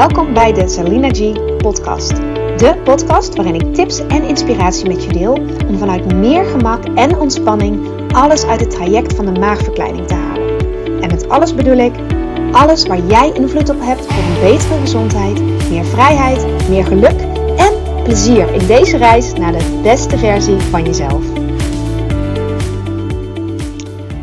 Welkom 0.00 0.34
bij 0.34 0.52
de 0.52 0.68
Salina 0.68 1.08
G 1.08 1.32
podcast. 1.56 2.16
De 2.56 2.80
podcast 2.84 3.36
waarin 3.36 3.54
ik 3.54 3.74
tips 3.74 4.06
en 4.06 4.22
inspiratie 4.22 4.88
met 4.88 5.04
je 5.04 5.12
deel 5.12 5.32
om 5.68 5.78
vanuit 5.78 6.14
meer 6.14 6.44
gemak 6.44 6.84
en 6.84 7.18
ontspanning 7.18 7.88
alles 8.12 8.44
uit 8.44 8.60
het 8.60 8.70
traject 8.70 9.14
van 9.14 9.34
de 9.34 9.40
maagverkleining 9.40 10.06
te 10.06 10.14
halen. 10.14 10.58
En 11.02 11.08
met 11.10 11.28
alles 11.28 11.54
bedoel 11.54 11.76
ik 11.76 11.92
alles 12.52 12.86
waar 12.86 12.98
jij 12.98 13.32
invloed 13.32 13.68
op 13.68 13.80
hebt 13.80 14.06
voor 14.06 14.22
een 14.22 14.40
betere 14.40 14.80
gezondheid, 14.80 15.42
meer 15.70 15.84
vrijheid, 15.84 16.68
meer 16.68 16.84
geluk 16.84 17.20
en 17.56 18.02
plezier 18.02 18.52
in 18.52 18.66
deze 18.66 18.96
reis 18.96 19.32
naar 19.32 19.52
de 19.52 19.80
beste 19.82 20.18
versie 20.18 20.56
van 20.58 20.84
jezelf. 20.84 21.24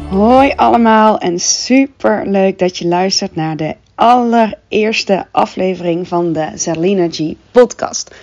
Hoi 0.09 0.53
allemaal 0.55 1.17
en 1.17 1.39
super 1.39 2.27
leuk 2.27 2.59
dat 2.59 2.77
je 2.77 2.87
luistert 2.87 3.35
naar 3.35 3.57
de 3.57 3.75
allereerste 3.97 5.25
aflevering 5.31 6.07
van 6.07 6.33
de 6.33 6.51
Zerlinergy 6.55 7.37
podcast. 7.51 8.15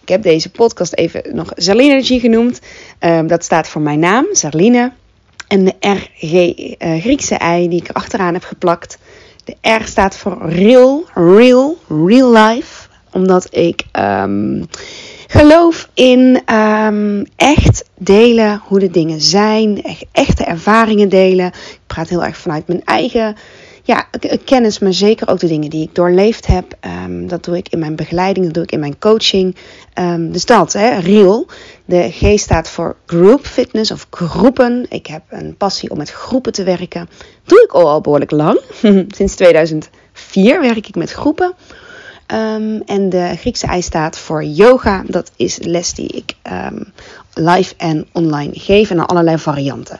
Ik 0.00 0.08
heb 0.08 0.22
deze 0.22 0.50
podcast 0.50 0.94
even 0.94 1.22
nog 1.32 1.52
Zerlinergy 1.56 2.18
genoemd. 2.18 2.60
Um, 3.00 3.26
dat 3.26 3.44
staat 3.44 3.68
voor 3.68 3.80
mijn 3.80 3.98
naam, 3.98 4.26
Zerline. 4.32 4.92
En 5.48 5.64
de 5.64 5.74
RG, 5.80 6.32
uh, 6.32 7.00
Griekse 7.00 7.34
ei 7.34 7.68
die 7.68 7.80
ik 7.80 7.90
achteraan 7.92 8.34
heb 8.34 8.44
geplakt. 8.44 8.98
De 9.44 9.70
R 9.70 9.84
staat 9.84 10.16
voor 10.16 10.48
real, 10.48 11.04
real, 11.14 11.78
real 11.88 12.32
life. 12.32 12.88
Omdat 13.12 13.46
ik 13.50 13.82
um, 13.92 14.66
geloof 15.26 15.88
in 15.94 16.42
um, 16.54 17.26
echt 17.36 17.84
delen 17.96 18.62
hoe 18.64 18.78
de 18.78 18.90
dingen 18.90 19.20
zijn. 19.20 19.82
Echt, 19.82 20.04
echte 20.12 20.44
ervaringen 20.44 21.08
delen. 21.08 21.46
Ik 21.46 21.80
praat 21.86 22.08
heel 22.08 22.24
erg 22.24 22.36
vanuit 22.36 22.66
mijn 22.66 22.84
eigen 22.84 23.36
ja, 23.86 24.06
kennis, 24.44 24.78
maar 24.78 24.92
zeker 24.92 25.28
ook 25.28 25.38
de 25.38 25.46
dingen 25.46 25.70
die 25.70 25.82
ik 25.82 25.94
doorleefd 25.94 26.46
heb. 26.46 26.76
Um, 27.04 27.28
dat 27.28 27.44
doe 27.44 27.56
ik 27.56 27.68
in 27.68 27.78
mijn 27.78 27.96
begeleiding, 27.96 28.44
dat 28.44 28.54
doe 28.54 28.62
ik 28.62 28.72
in 28.72 28.80
mijn 28.80 28.98
coaching. 28.98 29.56
Um, 29.98 30.32
dus 30.32 30.44
dat, 30.44 30.72
hè, 30.72 30.98
real. 30.98 31.46
De 31.84 32.10
G 32.10 32.38
staat 32.38 32.68
voor 32.68 32.96
group 33.06 33.46
fitness 33.46 33.90
of 33.90 34.06
groepen. 34.10 34.86
Ik 34.88 35.06
heb 35.06 35.22
een 35.28 35.56
passie 35.56 35.90
om 35.90 35.96
met 35.96 36.10
groepen 36.10 36.52
te 36.52 36.64
werken. 36.64 37.08
Doe 37.44 37.62
ik 37.62 37.72
al, 37.72 37.88
al 37.88 38.00
behoorlijk 38.00 38.30
lang. 38.30 38.60
Sinds 39.16 39.34
2004 39.34 40.60
werk 40.60 40.86
ik 40.88 40.94
met 40.94 41.10
groepen. 41.10 41.54
Um, 42.32 42.82
en 42.86 43.08
de 43.08 43.34
Griekse 43.36 43.66
ei 43.66 43.82
staat 43.82 44.18
voor 44.18 44.44
yoga. 44.44 45.02
Dat 45.06 45.30
is 45.36 45.58
les 45.62 45.94
die 45.94 46.08
ik 46.08 46.34
live 47.34 47.74
en 47.76 48.06
online 48.12 48.52
geef 48.54 48.90
en 48.90 49.06
allerlei 49.06 49.38
varianten. 49.38 49.98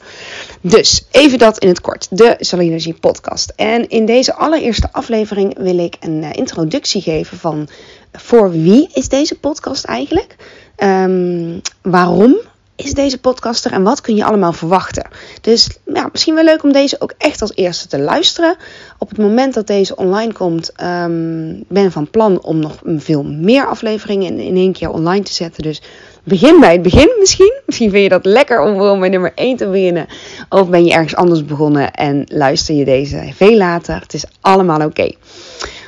Dus 0.61 1.05
even 1.11 1.39
dat 1.39 1.59
in 1.59 1.69
het 1.69 1.81
kort. 1.81 2.07
De 2.11 2.37
Salinergie 2.39 2.95
podcast. 2.95 3.53
En 3.57 3.89
in 3.89 4.07
deze 4.07 4.35
allereerste 4.35 4.89
aflevering 4.93 5.59
wil 5.59 5.79
ik 5.79 5.97
een 6.01 6.23
uh, 6.23 6.29
introductie 6.33 7.03
geven 7.03 7.39
van 7.39 7.69
voor 8.13 8.51
wie 8.51 8.89
is 8.93 9.09
deze 9.09 9.39
podcast 9.39 9.85
eigenlijk? 9.85 10.37
Um, 10.77 11.61
waarom 11.83 12.37
is 12.77 12.95
deze 12.95 13.19
podcaster 13.19 13.73
en 13.73 13.83
wat 13.83 14.01
kun 14.01 14.17
je 14.17 14.25
allemaal 14.25 14.53
verwachten? 14.53 15.09
Dus 15.41 15.69
ja, 15.85 16.09
misschien 16.13 16.35
wel 16.35 16.45
leuk 16.45 16.63
om 16.63 16.73
deze 16.73 17.01
ook 17.01 17.15
echt 17.19 17.41
als 17.43 17.53
eerste 17.55 17.89
te 17.89 17.99
luisteren. 17.99 18.57
Op 18.99 19.09
het 19.09 19.19
moment 19.19 19.55
dat 19.55 19.67
deze 19.67 19.97
online 19.97 20.33
komt, 20.33 20.73
um, 20.83 21.65
ben 21.69 21.85
ik 21.85 21.93
van 21.93 22.11
plan 22.11 22.43
om 22.43 22.59
nog 22.59 22.79
veel 22.85 23.25
meer 23.25 23.67
afleveringen 23.67 24.27
in, 24.27 24.39
in 24.39 24.57
één 24.57 24.73
keer 24.73 24.91
online 24.91 25.25
te 25.25 25.33
zetten. 25.33 25.63
Dus 25.63 25.83
begin 26.25 26.61
bij 26.61 26.73
het 26.73 26.83
begin 26.83 27.17
misschien. 27.19 27.61
Misschien 27.67 27.91
vind 27.91 28.03
je 28.03 28.09
dat 28.09 28.25
lekker 28.25 28.61
om 28.61 28.77
gewoon 28.77 29.01
bij 29.01 29.09
nummer 29.09 29.33
1 29.35 29.57
te 29.57 29.69
beginnen. 29.69 30.07
Of 30.49 30.69
ben 30.69 30.85
je 30.85 30.93
ergens 30.93 31.17
anders 31.17 31.45
begonnen 31.45 31.93
en 31.93 32.25
luister 32.29 32.75
je 32.75 32.85
deze 32.85 33.31
veel 33.35 33.57
later. 33.57 34.01
Het 34.01 34.15
is 34.15 34.25
allemaal 34.41 34.81
oké. 34.85 35.11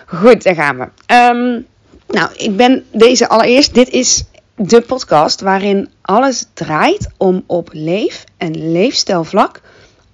Goed, 0.06 0.42
daar 0.42 0.54
gaan 0.54 0.78
we. 0.78 1.14
Um, 1.14 1.66
nou, 2.08 2.30
ik 2.36 2.56
ben 2.56 2.84
deze 2.92 3.28
allereerst. 3.28 3.74
Dit 3.74 3.88
is 3.88 4.24
de 4.56 4.80
podcast 4.80 5.40
waarin 5.40 5.88
alles 6.02 6.46
draait 6.54 7.08
om 7.16 7.44
op 7.46 7.68
leef- 7.72 8.24
en 8.36 8.72
leefstijlvlak 8.72 9.60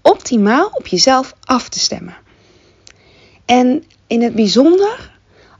optimaal 0.03 0.71
op 0.73 0.87
jezelf 0.87 1.35
af 1.45 1.69
te 1.69 1.79
stemmen. 1.79 2.17
En 3.45 3.85
in 4.07 4.23
het 4.23 4.35
bijzonder 4.35 5.12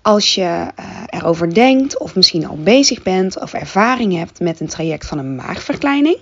als 0.03 0.35
je 0.35 0.43
uh, 0.43 0.87
erover 1.07 1.55
denkt 1.55 1.99
of 1.99 2.15
misschien 2.15 2.47
al 2.47 2.57
bezig 2.57 3.03
bent 3.03 3.41
of 3.41 3.53
ervaring 3.53 4.17
hebt 4.17 4.41
met 4.41 4.61
een 4.61 4.69
traject 4.69 5.07
van 5.07 5.19
een 5.19 5.35
maagverkleining. 5.35 6.17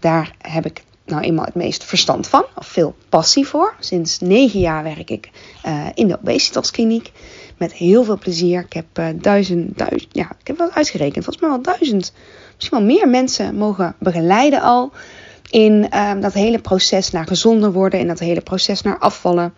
Daar 0.00 0.34
heb 0.38 0.66
ik 0.66 0.82
nou 1.04 1.22
eenmaal 1.22 1.44
het 1.44 1.54
meest 1.54 1.84
verstand 1.84 2.28
van, 2.28 2.44
of 2.54 2.66
veel 2.66 2.94
passie 3.08 3.46
voor. 3.46 3.74
Sinds 3.80 4.20
negen 4.20 4.60
jaar 4.60 4.82
werk 4.82 5.10
ik 5.10 5.30
uh, 5.66 5.86
in 5.94 6.08
de 6.08 6.18
obesitaskliniek 6.18 7.12
met 7.56 7.72
heel 7.72 8.04
veel 8.04 8.18
plezier. 8.18 8.60
Ik 8.60 8.72
heb 8.72 8.86
uh, 8.98 9.06
duizend, 9.14 9.78
duizend, 9.78 10.08
ja, 10.12 10.30
ik 10.40 10.46
heb 10.46 10.58
wel 10.58 10.70
uitgerekend, 10.70 11.24
volgens 11.24 11.40
mij 11.40 11.50
wel 11.50 11.62
duizend, 11.62 12.12
misschien 12.54 12.78
wel 12.78 12.86
meer 12.86 13.08
mensen 13.08 13.54
mogen 13.54 13.94
begeleiden 13.98 14.60
al 14.60 14.92
in 15.50 15.88
dat 16.20 16.32
hele 16.32 16.58
proces 16.58 17.10
naar 17.10 17.26
gezonder 17.26 17.72
worden, 17.72 18.00
in 18.00 18.06
dat 18.06 18.18
hele 18.18 18.40
proces 18.40 18.82
naar 18.82 18.98
afvallen. 18.98 19.54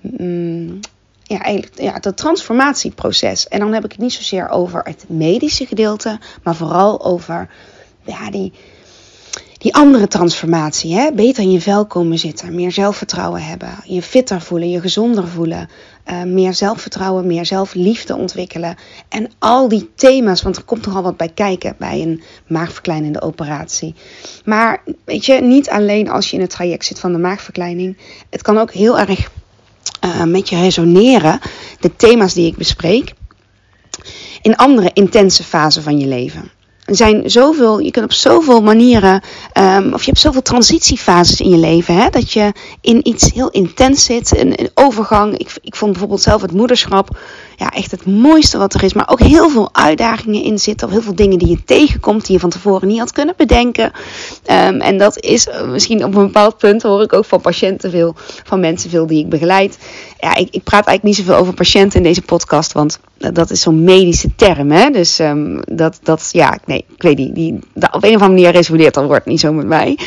Mm, 0.00 0.80
ja, 1.26 1.42
eigenlijk 1.42 1.80
ja, 1.80 1.98
dat 1.98 2.16
transformatieproces. 2.16 3.48
En 3.48 3.58
dan 3.58 3.72
heb 3.72 3.84
ik 3.84 3.92
het 3.92 4.00
niet 4.00 4.12
zozeer 4.12 4.48
over 4.48 4.80
het 4.84 5.04
medische 5.08 5.66
gedeelte, 5.66 6.18
maar 6.42 6.54
vooral 6.54 7.04
over 7.04 7.48
ja, 8.04 8.30
die, 8.30 8.52
die 9.58 9.74
andere 9.74 10.08
transformatie. 10.08 10.94
Hè? 10.94 11.12
Beter 11.12 11.42
in 11.42 11.50
je 11.50 11.60
vel 11.60 11.86
komen 11.86 12.18
zitten, 12.18 12.54
meer 12.54 12.72
zelfvertrouwen 12.72 13.42
hebben, 13.42 13.78
je 13.84 14.02
fitter 14.02 14.40
voelen, 14.40 14.70
je 14.70 14.80
gezonder 14.80 15.28
voelen, 15.28 15.68
uh, 16.10 16.22
meer 16.22 16.54
zelfvertrouwen, 16.54 17.26
meer 17.26 17.46
zelfliefde 17.46 18.16
ontwikkelen. 18.16 18.76
En 19.08 19.30
al 19.38 19.68
die 19.68 19.90
thema's, 19.94 20.42
want 20.42 20.56
er 20.56 20.64
komt 20.64 20.86
nogal 20.86 21.02
wat 21.02 21.16
bij 21.16 21.30
kijken 21.34 21.74
bij 21.78 22.02
een 22.02 22.22
maagverkleinende 22.46 23.22
operatie. 23.22 23.94
Maar 24.44 24.82
weet 25.04 25.24
je, 25.24 25.34
niet 25.34 25.68
alleen 25.68 26.10
als 26.10 26.30
je 26.30 26.36
in 26.36 26.42
het 26.42 26.50
traject 26.50 26.84
zit 26.84 27.00
van 27.00 27.12
de 27.12 27.18
maagverkleining. 27.18 27.98
Het 28.30 28.42
kan 28.42 28.58
ook 28.58 28.72
heel 28.72 28.98
erg 28.98 29.30
uh, 30.04 30.22
met 30.24 30.48
je 30.48 30.56
resoneren, 30.56 31.40
de 31.80 31.96
thema's 31.96 32.34
die 32.34 32.46
ik 32.46 32.56
bespreek, 32.56 33.12
in 34.42 34.56
andere 34.56 34.90
intense 34.92 35.44
fasen 35.44 35.82
van 35.82 35.98
je 35.98 36.06
leven. 36.06 36.50
Er 36.86 36.96
zijn 36.96 37.30
zoveel, 37.30 37.78
je 37.78 37.90
kunt 37.90 38.04
op 38.04 38.12
zoveel 38.12 38.62
manieren, 38.62 39.22
um, 39.58 39.92
of 39.92 40.00
je 40.00 40.10
hebt 40.10 40.20
zoveel 40.20 40.42
transitiefases 40.42 41.40
in 41.40 41.50
je 41.50 41.56
leven, 41.56 41.94
hè, 41.94 42.08
dat 42.10 42.32
je 42.32 42.52
in 42.80 43.08
iets 43.08 43.32
heel 43.32 43.50
intens 43.50 44.04
zit, 44.04 44.36
een, 44.38 44.70
overgang. 44.74 45.38
Ik, 45.38 45.50
ik 45.62 45.76
vond 45.76 45.90
bijvoorbeeld 45.90 46.22
zelf 46.22 46.42
het 46.42 46.52
moederschap 46.52 47.18
ja, 47.56 47.70
echt 47.70 47.90
het 47.90 48.06
mooiste 48.06 48.58
wat 48.58 48.74
er 48.74 48.82
is, 48.82 48.92
maar 48.92 49.08
ook 49.08 49.20
heel 49.20 49.50
veel 49.50 49.68
uitdagingen 49.72 50.42
in 50.42 50.58
zitten, 50.58 50.86
of 50.86 50.92
heel 50.92 51.02
veel 51.02 51.14
dingen 51.14 51.38
die 51.38 51.48
je 51.48 51.64
tegenkomt 51.64 52.26
die 52.26 52.34
je 52.34 52.40
van 52.40 52.50
tevoren 52.50 52.88
niet 52.88 52.98
had 52.98 53.12
kunnen 53.12 53.34
bedenken. 53.36 53.92
Um, 54.50 54.80
en 54.80 54.98
dat 54.98 55.20
is 55.20 55.48
misschien 55.66 56.04
op 56.04 56.14
een 56.14 56.26
bepaald 56.26 56.58
punt, 56.58 56.82
hoor 56.82 57.02
ik 57.02 57.12
ook 57.12 57.24
van 57.24 57.40
patiënten 57.40 57.90
veel, 57.90 58.14
van 58.44 58.60
mensen 58.60 58.90
veel 58.90 59.06
die 59.06 59.18
ik 59.18 59.28
begeleid. 59.28 59.78
Ja, 60.20 60.34
ik, 60.34 60.48
ik 60.50 60.64
praat 60.64 60.86
eigenlijk 60.86 61.02
niet 61.02 61.16
zoveel 61.16 61.40
over 61.40 61.54
patiënten 61.54 61.98
in 61.98 62.04
deze 62.04 62.22
podcast, 62.22 62.72
want 62.72 62.98
dat 63.16 63.50
is 63.50 63.60
zo'n 63.60 63.84
medische 63.84 64.34
term, 64.36 64.70
hè. 64.70 64.90
Dus 64.90 65.18
um, 65.18 65.60
dat, 65.64 65.98
dat, 66.02 66.28
ja, 66.32 66.58
nee, 66.64 66.84
ik 66.94 67.02
weet 67.02 67.18
niet, 67.18 67.34
die, 67.34 67.58
op 67.74 68.04
een 68.04 68.14
of 68.14 68.22
andere 68.22 68.28
manier 68.28 68.50
resoneert 68.50 68.94
dat 68.94 69.06
woord 69.06 69.26
niet 69.26 69.40
zo 69.40 69.52
met 69.52 69.66
mij. 69.66 69.98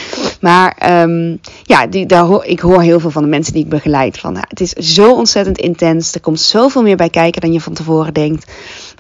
Maar 0.42 1.02
um, 1.02 1.40
ja, 1.64 1.88
die, 1.88 2.06
daar 2.06 2.24
hoor, 2.24 2.46
ik 2.46 2.60
hoor 2.60 2.82
heel 2.82 3.00
veel 3.00 3.12
van 3.12 3.24
de 3.24 3.30
mensen 3.30 3.54
die 3.54 3.64
ik 3.64 3.70
begeleid 3.70 4.18
van, 4.18 4.34
ja, 4.34 4.44
het 4.48 4.60
is 4.60 4.72
zo 4.72 5.14
ontzettend 5.14 5.58
intens, 5.58 6.14
er 6.14 6.22
komt 6.22 6.40
zoveel 6.40 6.82
meer 6.82 6.98
bij 6.98 7.10
kijken 7.10 7.42
dan 7.42 7.54
je 7.54 7.62
van 7.62 7.74
tevoren 7.74 8.14
denkt. 8.14 8.52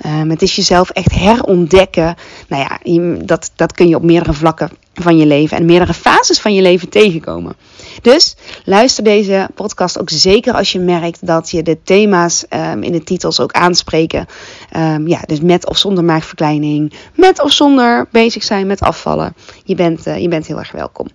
Um, 0.06 0.30
het 0.30 0.41
is 0.41 0.56
jezelf 0.56 0.90
echt 0.90 1.12
herontdekken. 1.12 2.16
Nou 2.47 2.64
ja, 2.64 2.80
dat, 3.26 3.52
dat 3.56 3.74
kun 3.74 3.88
je 3.88 3.96
op 3.96 4.03
meerdere 4.03 4.34
vlakken 4.34 4.70
van 4.94 5.18
je 5.18 5.26
leven 5.26 5.58
en 5.58 5.66
meerdere 5.66 5.94
fases 5.94 6.40
van 6.40 6.53
je 6.53 6.62
leven 6.62 6.90
tegenkomen. 6.90 7.56
Dus 8.02 8.36
luister 8.66 9.04
deze 9.04 9.50
podcast 9.56 10.00
ook 10.00 10.10
zeker 10.10 10.54
als 10.54 10.72
je 10.72 10.80
merkt 10.80 11.28
dat 11.28 11.52
je 11.52 11.64
de 11.64 11.78
thema's 11.84 12.46
um, 12.50 12.84
in 12.84 12.91
de 12.91 13.03
titels 13.03 13.40
ook 13.40 13.52
aanspreken. 13.52 14.26
Um, 14.78 15.08
ja, 15.08 15.22
dus 15.26 15.41
met 15.41 15.70
of 15.70 15.78
zonder 15.78 16.03
maagverkleining, 16.03 16.94
met 17.16 17.41
of 17.41 17.52
zonder 17.52 18.08
bezig 18.12 18.44
zijn 18.44 18.68
met 18.68 18.82
afvallen. 18.82 19.35
Je 19.64 19.76
bent, 19.76 20.08
uh, 20.08 20.18
je 20.18 20.28
bent 20.28 20.47
heel 20.47 20.58
erg 20.58 20.72
welkom. 20.72 21.08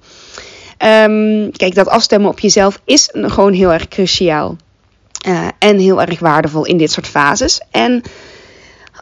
Um, 0.78 1.50
kijk, 1.52 1.74
dat 1.74 1.88
afstemmen 1.88 2.30
op 2.30 2.38
jezelf 2.38 2.80
is 2.84 3.08
gewoon 3.12 3.52
heel 3.52 3.72
erg 3.72 3.88
cruciaal. 3.88 4.56
Uh, 5.28 5.48
en 5.58 5.78
heel 5.78 6.00
erg 6.00 6.18
waardevol 6.18 6.64
in 6.64 6.76
dit 6.76 6.92
soort 6.92 7.06
fases. 7.06 7.60
En 7.70 8.02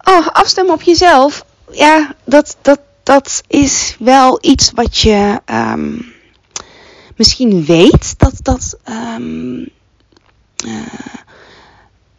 oh, 0.05 0.29
afstemmen 0.29 0.75
op 0.75 0.83
jezelf, 0.83 1.45
ja, 1.71 2.15
dat, 2.25 2.57
dat, 2.63 2.81
dat 3.03 3.43
is 3.47 3.97
wel 3.99 4.39
iets 4.41 4.71
wat 4.75 4.99
je 4.99 5.41
misschien 7.17 7.65
weet 7.65 8.19
dat 8.19 8.35
dat 8.43 8.79
um, 9.17 9.69
uh, 10.65 10.81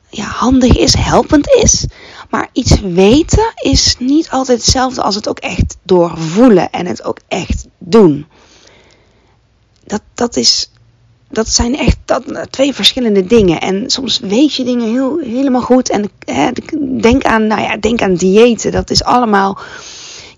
ja, 0.09 0.25
handig 0.25 0.77
is, 0.77 0.95
helpend 0.95 1.47
is. 1.49 1.85
Maar 2.29 2.49
iets 2.51 2.79
weten 2.79 3.53
is 3.55 3.95
niet 3.99 4.29
altijd 4.29 4.57
hetzelfde 4.57 5.01
als 5.01 5.15
het 5.15 5.29
ook 5.29 5.39
echt 5.39 5.77
doorvoelen 5.83 6.71
en 6.71 6.85
het 6.85 7.03
ook 7.03 7.19
echt 7.27 7.65
doen. 7.77 8.25
Dat, 9.85 10.01
dat 10.13 10.35
is 10.35 10.71
dat 11.33 11.49
zijn 11.49 11.77
echt 11.77 11.97
dat, 12.05 12.23
twee 12.49 12.73
verschillende 12.73 13.25
dingen. 13.25 13.61
En 13.61 13.89
soms 13.89 14.19
weet 14.19 14.53
je 14.53 14.63
dingen 14.63 14.89
heel, 14.91 15.17
helemaal 15.19 15.61
goed. 15.61 15.89
En 15.89 16.09
hè, 16.25 16.49
denk, 17.01 17.23
aan, 17.23 17.47
nou 17.47 17.61
ja, 17.61 17.77
denk 17.77 18.01
aan 18.01 18.15
diëten. 18.15 18.71
Dat 18.71 18.89
is 18.89 19.03
allemaal 19.03 19.57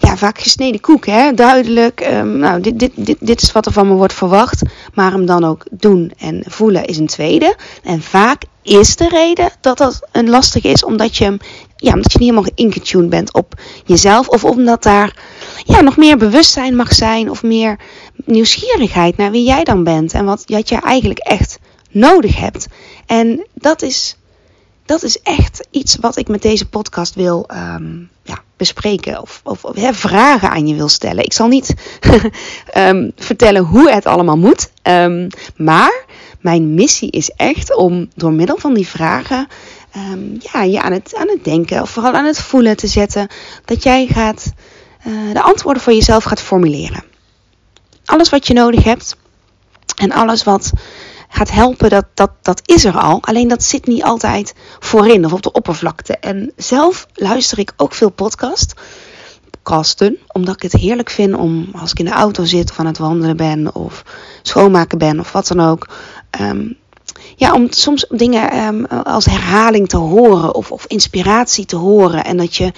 ja, 0.05 0.17
vaak 0.17 0.39
gesneden 0.39 0.81
koek. 0.81 1.05
Hè? 1.05 1.33
Duidelijk, 1.33 2.07
um, 2.11 2.37
nou, 2.37 2.61
dit, 2.61 2.79
dit, 2.79 2.91
dit, 2.95 3.17
dit 3.19 3.41
is 3.41 3.51
wat 3.51 3.65
er 3.65 3.71
van 3.71 3.87
me 3.87 3.93
wordt 3.93 4.13
verwacht. 4.13 4.61
Maar 4.93 5.11
hem 5.11 5.25
dan 5.25 5.43
ook 5.43 5.63
doen 5.71 6.11
en 6.17 6.43
voelen 6.47 6.85
is 6.85 6.97
een 6.97 7.07
tweede. 7.07 7.55
En 7.83 8.01
vaak 8.01 8.43
is 8.61 8.95
de 8.95 9.07
reden 9.09 9.49
dat 9.61 9.77
dat 9.77 10.07
een 10.11 10.29
lastig 10.29 10.63
is, 10.63 10.83
omdat 10.83 11.17
je, 11.17 11.37
ja, 11.75 11.93
omdat 11.93 12.11
je 12.11 12.19
niet 12.19 12.29
helemaal 12.29 12.51
ingetuned 12.55 13.09
bent 13.09 13.33
op 13.33 13.53
jezelf. 13.85 14.27
Of 14.27 14.43
omdat 14.43 14.83
daar 14.83 15.17
ja, 15.63 15.81
nog 15.81 15.97
meer 15.97 16.17
bewustzijn 16.17 16.75
mag 16.75 16.93
zijn 16.93 17.29
of 17.29 17.43
meer 17.43 17.79
nieuwsgierigheid 18.25 19.17
naar 19.17 19.31
wie 19.31 19.45
jij 19.45 19.63
dan 19.63 19.83
bent. 19.83 20.13
En 20.13 20.25
wat, 20.25 20.43
wat 20.45 20.69
je 20.69 20.75
eigenlijk 20.75 21.19
echt 21.19 21.59
nodig 21.91 22.39
hebt. 22.39 22.67
En 23.05 23.47
dat 23.53 23.81
is, 23.81 24.17
dat 24.85 25.03
is 25.03 25.21
echt 25.21 25.67
iets 25.71 25.95
wat 25.95 26.17
ik 26.17 26.27
met 26.27 26.41
deze 26.41 26.69
podcast 26.69 27.15
wil 27.15 27.49
um, 27.51 28.09
ja, 28.23 28.43
bespreken. 28.57 29.21
Of, 29.21 29.41
of, 29.43 29.61
vragen 29.91 30.49
aan 30.49 30.67
je 30.67 30.75
wil 30.75 30.87
stellen. 30.87 31.23
Ik 31.23 31.33
zal 31.33 31.47
niet 31.47 31.73
um, 32.77 33.11
vertellen 33.29 33.63
hoe 33.63 33.91
het 33.91 34.05
allemaal 34.05 34.37
moet. 34.37 34.69
Um, 34.83 35.27
maar 35.55 36.05
mijn 36.39 36.73
missie 36.73 37.11
is 37.11 37.29
echt 37.29 37.75
om 37.75 38.09
door 38.15 38.31
middel 38.31 38.57
van 38.57 38.73
die 38.73 38.87
vragen 38.87 39.47
um, 39.95 40.37
ja, 40.39 40.63
je 40.63 40.81
aan 40.81 40.91
het, 40.91 41.15
aan 41.15 41.29
het 41.29 41.43
denken 41.43 41.81
of 41.81 41.89
vooral 41.89 42.13
aan 42.13 42.25
het 42.25 42.39
voelen 42.39 42.77
te 42.77 42.87
zetten. 42.87 43.27
Dat 43.65 43.83
jij 43.83 44.07
gaat 44.07 44.53
uh, 45.07 45.33
de 45.33 45.41
antwoorden 45.41 45.83
voor 45.83 45.93
jezelf 45.93 46.23
gaat 46.23 46.41
formuleren. 46.41 47.03
Alles 48.05 48.29
wat 48.29 48.47
je 48.47 48.53
nodig 48.53 48.83
hebt 48.83 49.15
en 49.95 50.11
alles 50.11 50.43
wat 50.43 50.71
gaat 51.35 51.51
helpen, 51.51 51.89
dat, 51.89 52.05
dat, 52.13 52.31
dat 52.41 52.61
is 52.65 52.85
er 52.85 52.97
al. 52.97 53.17
Alleen 53.21 53.47
dat 53.47 53.63
zit 53.63 53.87
niet 53.87 54.03
altijd 54.03 54.53
voorin 54.79 55.25
of 55.25 55.33
op 55.33 55.41
de 55.41 55.51
oppervlakte. 55.51 56.17
En 56.17 56.51
zelf 56.55 57.07
luister 57.13 57.59
ik 57.59 57.73
ook 57.77 57.93
veel 57.93 58.09
podcast, 58.09 58.73
podcasten, 59.49 60.17
omdat 60.27 60.55
ik 60.55 60.61
het 60.61 60.81
heerlijk 60.81 61.09
vind 61.09 61.35
om 61.35 61.69
als 61.79 61.91
ik 61.91 61.99
in 61.99 62.05
de 62.05 62.11
auto 62.11 62.43
zit 62.43 62.69
of 62.71 62.79
aan 62.79 62.85
het 62.85 62.97
wandelen 62.97 63.37
ben 63.37 63.75
of 63.75 64.03
schoonmaken 64.41 64.97
ben 64.97 65.19
of 65.19 65.31
wat 65.31 65.47
dan 65.47 65.59
ook. 65.59 65.87
Um, 66.41 66.77
ja, 67.35 67.53
om 67.53 67.67
soms 67.69 68.05
dingen 68.09 68.57
um, 68.65 68.85
als 68.85 69.25
herhaling 69.25 69.89
te 69.89 69.97
horen 69.97 70.55
of, 70.55 70.71
of 70.71 70.85
inspiratie 70.85 71.65
te 71.65 71.75
horen. 71.75 72.23
En 72.25 72.37
dat 72.37 72.55
je 72.55 72.71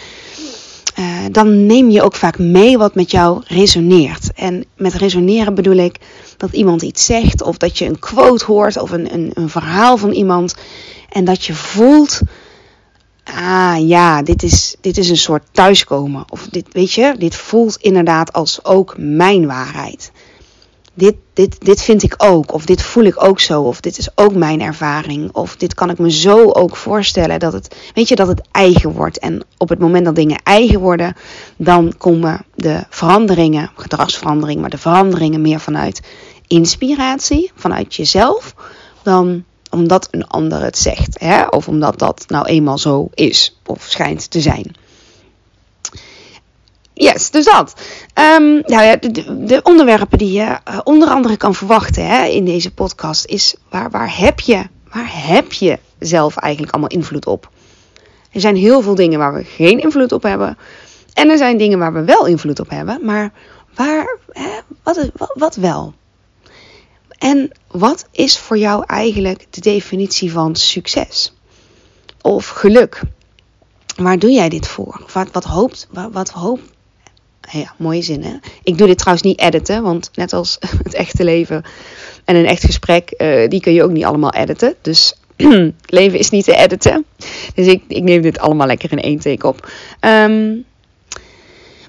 uh, 0.99 1.05
dan 1.31 1.65
neem 1.65 1.89
je 1.89 2.01
ook 2.01 2.15
vaak 2.15 2.37
mee 2.39 2.77
wat 2.77 2.95
met 2.95 3.11
jou 3.11 3.41
resoneert. 3.47 4.31
En 4.33 4.65
met 4.75 4.93
resoneren 4.93 5.55
bedoel 5.55 5.77
ik 5.77 5.99
dat 6.37 6.51
iemand 6.51 6.81
iets 6.81 7.05
zegt, 7.05 7.41
of 7.41 7.57
dat 7.57 7.77
je 7.77 7.85
een 7.85 7.99
quote 7.99 8.45
hoort, 8.45 8.77
of 8.77 8.91
een, 8.91 9.13
een, 9.13 9.31
een 9.33 9.49
verhaal 9.49 9.97
van 9.97 10.11
iemand. 10.11 10.55
En 11.09 11.25
dat 11.25 11.45
je 11.45 11.53
voelt, 11.53 12.21
ah 13.23 13.87
ja, 13.87 14.21
dit 14.21 14.43
is, 14.43 14.75
dit 14.81 14.97
is 14.97 15.09
een 15.09 15.17
soort 15.17 15.43
thuiskomen. 15.51 16.25
Of 16.29 16.47
dit, 16.47 16.67
weet 16.71 16.93
je, 16.93 17.15
dit 17.17 17.35
voelt 17.35 17.77
inderdaad 17.77 18.33
als 18.33 18.65
ook 18.65 18.95
mijn 18.97 19.47
waarheid 19.47 20.11
dit, 20.97 21.15
dit, 21.33 21.65
dit 21.65 21.81
vind 21.81 22.03
ik 22.03 22.13
ook, 22.17 22.53
of 22.53 22.65
dit 22.65 22.81
voel 22.81 23.03
ik 23.03 23.23
ook 23.23 23.39
zo, 23.39 23.61
of 23.61 23.81
dit 23.81 23.97
is 23.97 24.09
ook 24.15 24.35
mijn 24.35 24.61
ervaring, 24.61 25.31
of 25.31 25.55
dit 25.55 25.73
kan 25.73 25.89
ik 25.89 25.97
me 25.97 26.11
zo 26.11 26.51
ook 26.51 26.75
voorstellen 26.75 27.39
dat 27.39 27.53
het, 27.53 27.75
weet 27.93 28.07
je, 28.07 28.15
dat 28.15 28.27
het 28.27 28.41
eigen 28.51 28.91
wordt. 28.91 29.19
En 29.19 29.41
op 29.57 29.69
het 29.69 29.79
moment 29.79 30.05
dat 30.05 30.15
dingen 30.15 30.41
eigen 30.43 30.79
worden, 30.79 31.15
dan 31.57 31.93
komen 31.97 32.45
de 32.55 32.83
veranderingen, 32.89 33.71
gedragsveranderingen, 33.75 34.61
maar 34.61 34.69
de 34.69 34.77
veranderingen 34.77 35.41
meer 35.41 35.59
vanuit 35.59 36.01
inspiratie, 36.47 37.51
vanuit 37.55 37.95
jezelf, 37.95 38.55
dan 39.03 39.43
omdat 39.69 40.07
een 40.11 40.27
ander 40.27 40.61
het 40.61 40.77
zegt, 40.77 41.19
hè? 41.19 41.45
of 41.45 41.67
omdat 41.67 41.99
dat 41.99 42.25
nou 42.27 42.45
eenmaal 42.45 42.77
zo 42.77 43.09
is 43.13 43.59
of 43.65 43.85
schijnt 43.87 44.31
te 44.31 44.41
zijn. 44.41 44.75
Yes, 46.93 47.31
dus 47.31 47.45
dat. 47.45 47.73
Um, 48.13 48.61
nou 48.65 48.83
ja, 48.83 48.95
de, 48.95 49.43
de, 49.45 49.59
onderwerpen 49.63 50.17
die 50.17 50.31
je 50.31 50.59
uh, 50.69 50.79
onder 50.83 51.09
andere 51.09 51.37
kan 51.37 51.55
verwachten 51.55 52.07
hè, 52.07 52.25
in 52.25 52.45
deze 52.45 52.73
podcast 52.73 53.25
is 53.25 53.55
waar, 53.69 53.89
waar, 53.89 54.17
heb 54.17 54.39
je, 54.39 54.63
waar 54.91 55.27
heb 55.27 55.53
je 55.53 55.79
zelf 55.99 56.37
eigenlijk 56.37 56.73
allemaal 56.73 56.91
invloed 56.91 57.25
op? 57.25 57.49
Er 58.31 58.41
zijn 58.41 58.55
heel 58.55 58.81
veel 58.81 58.95
dingen 58.95 59.19
waar 59.19 59.33
we 59.33 59.43
geen 59.43 59.79
invloed 59.79 60.11
op 60.11 60.23
hebben. 60.23 60.57
En 61.13 61.29
er 61.29 61.37
zijn 61.37 61.57
dingen 61.57 61.79
waar 61.79 61.93
we 61.93 62.03
wel 62.03 62.25
invloed 62.25 62.59
op 62.59 62.69
hebben. 62.69 62.99
Maar 63.05 63.31
waar, 63.75 64.17
hè, 64.31 64.49
wat, 64.83 65.09
wat 65.33 65.55
wel? 65.55 65.93
En 67.17 67.51
wat 67.67 68.07
is 68.11 68.37
voor 68.37 68.57
jou 68.57 68.83
eigenlijk 68.87 69.45
de 69.49 69.61
definitie 69.61 70.31
van 70.31 70.55
succes? 70.55 71.33
Of 72.21 72.47
geluk? 72.47 73.01
Waar 73.95 74.19
doe 74.19 74.31
jij 74.31 74.49
dit 74.49 74.67
voor? 74.67 75.05
Wat, 75.13 75.31
wat, 75.31 75.43
hoopt, 75.43 75.87
wat, 75.91 76.11
wat 76.11 76.33
ja, 77.51 77.73
mooie 77.77 78.01
zin 78.01 78.23
hè. 78.23 78.33
Ik 78.63 78.77
doe 78.77 78.87
dit 78.87 78.97
trouwens 78.97 79.27
niet 79.27 79.39
editen, 79.39 79.83
want 79.83 80.09
net 80.13 80.33
als 80.33 80.57
het 80.83 80.93
echte 80.93 81.23
leven 81.23 81.63
en 82.25 82.35
een 82.35 82.45
echt 82.45 82.65
gesprek, 82.65 83.13
uh, 83.17 83.47
die 83.47 83.61
kun 83.61 83.73
je 83.73 83.83
ook 83.83 83.91
niet 83.91 84.05
allemaal 84.05 84.33
editen. 84.33 84.75
Dus 84.81 85.15
leven 85.85 86.19
is 86.19 86.29
niet 86.29 86.43
te 86.43 86.55
editen. 86.55 87.05
Dus 87.55 87.67
ik, 87.67 87.83
ik 87.87 88.03
neem 88.03 88.21
dit 88.21 88.39
allemaal 88.39 88.67
lekker 88.67 88.91
in 88.91 89.01
één 89.01 89.19
take 89.19 89.47
op. 89.47 89.71
Um, 90.01 90.65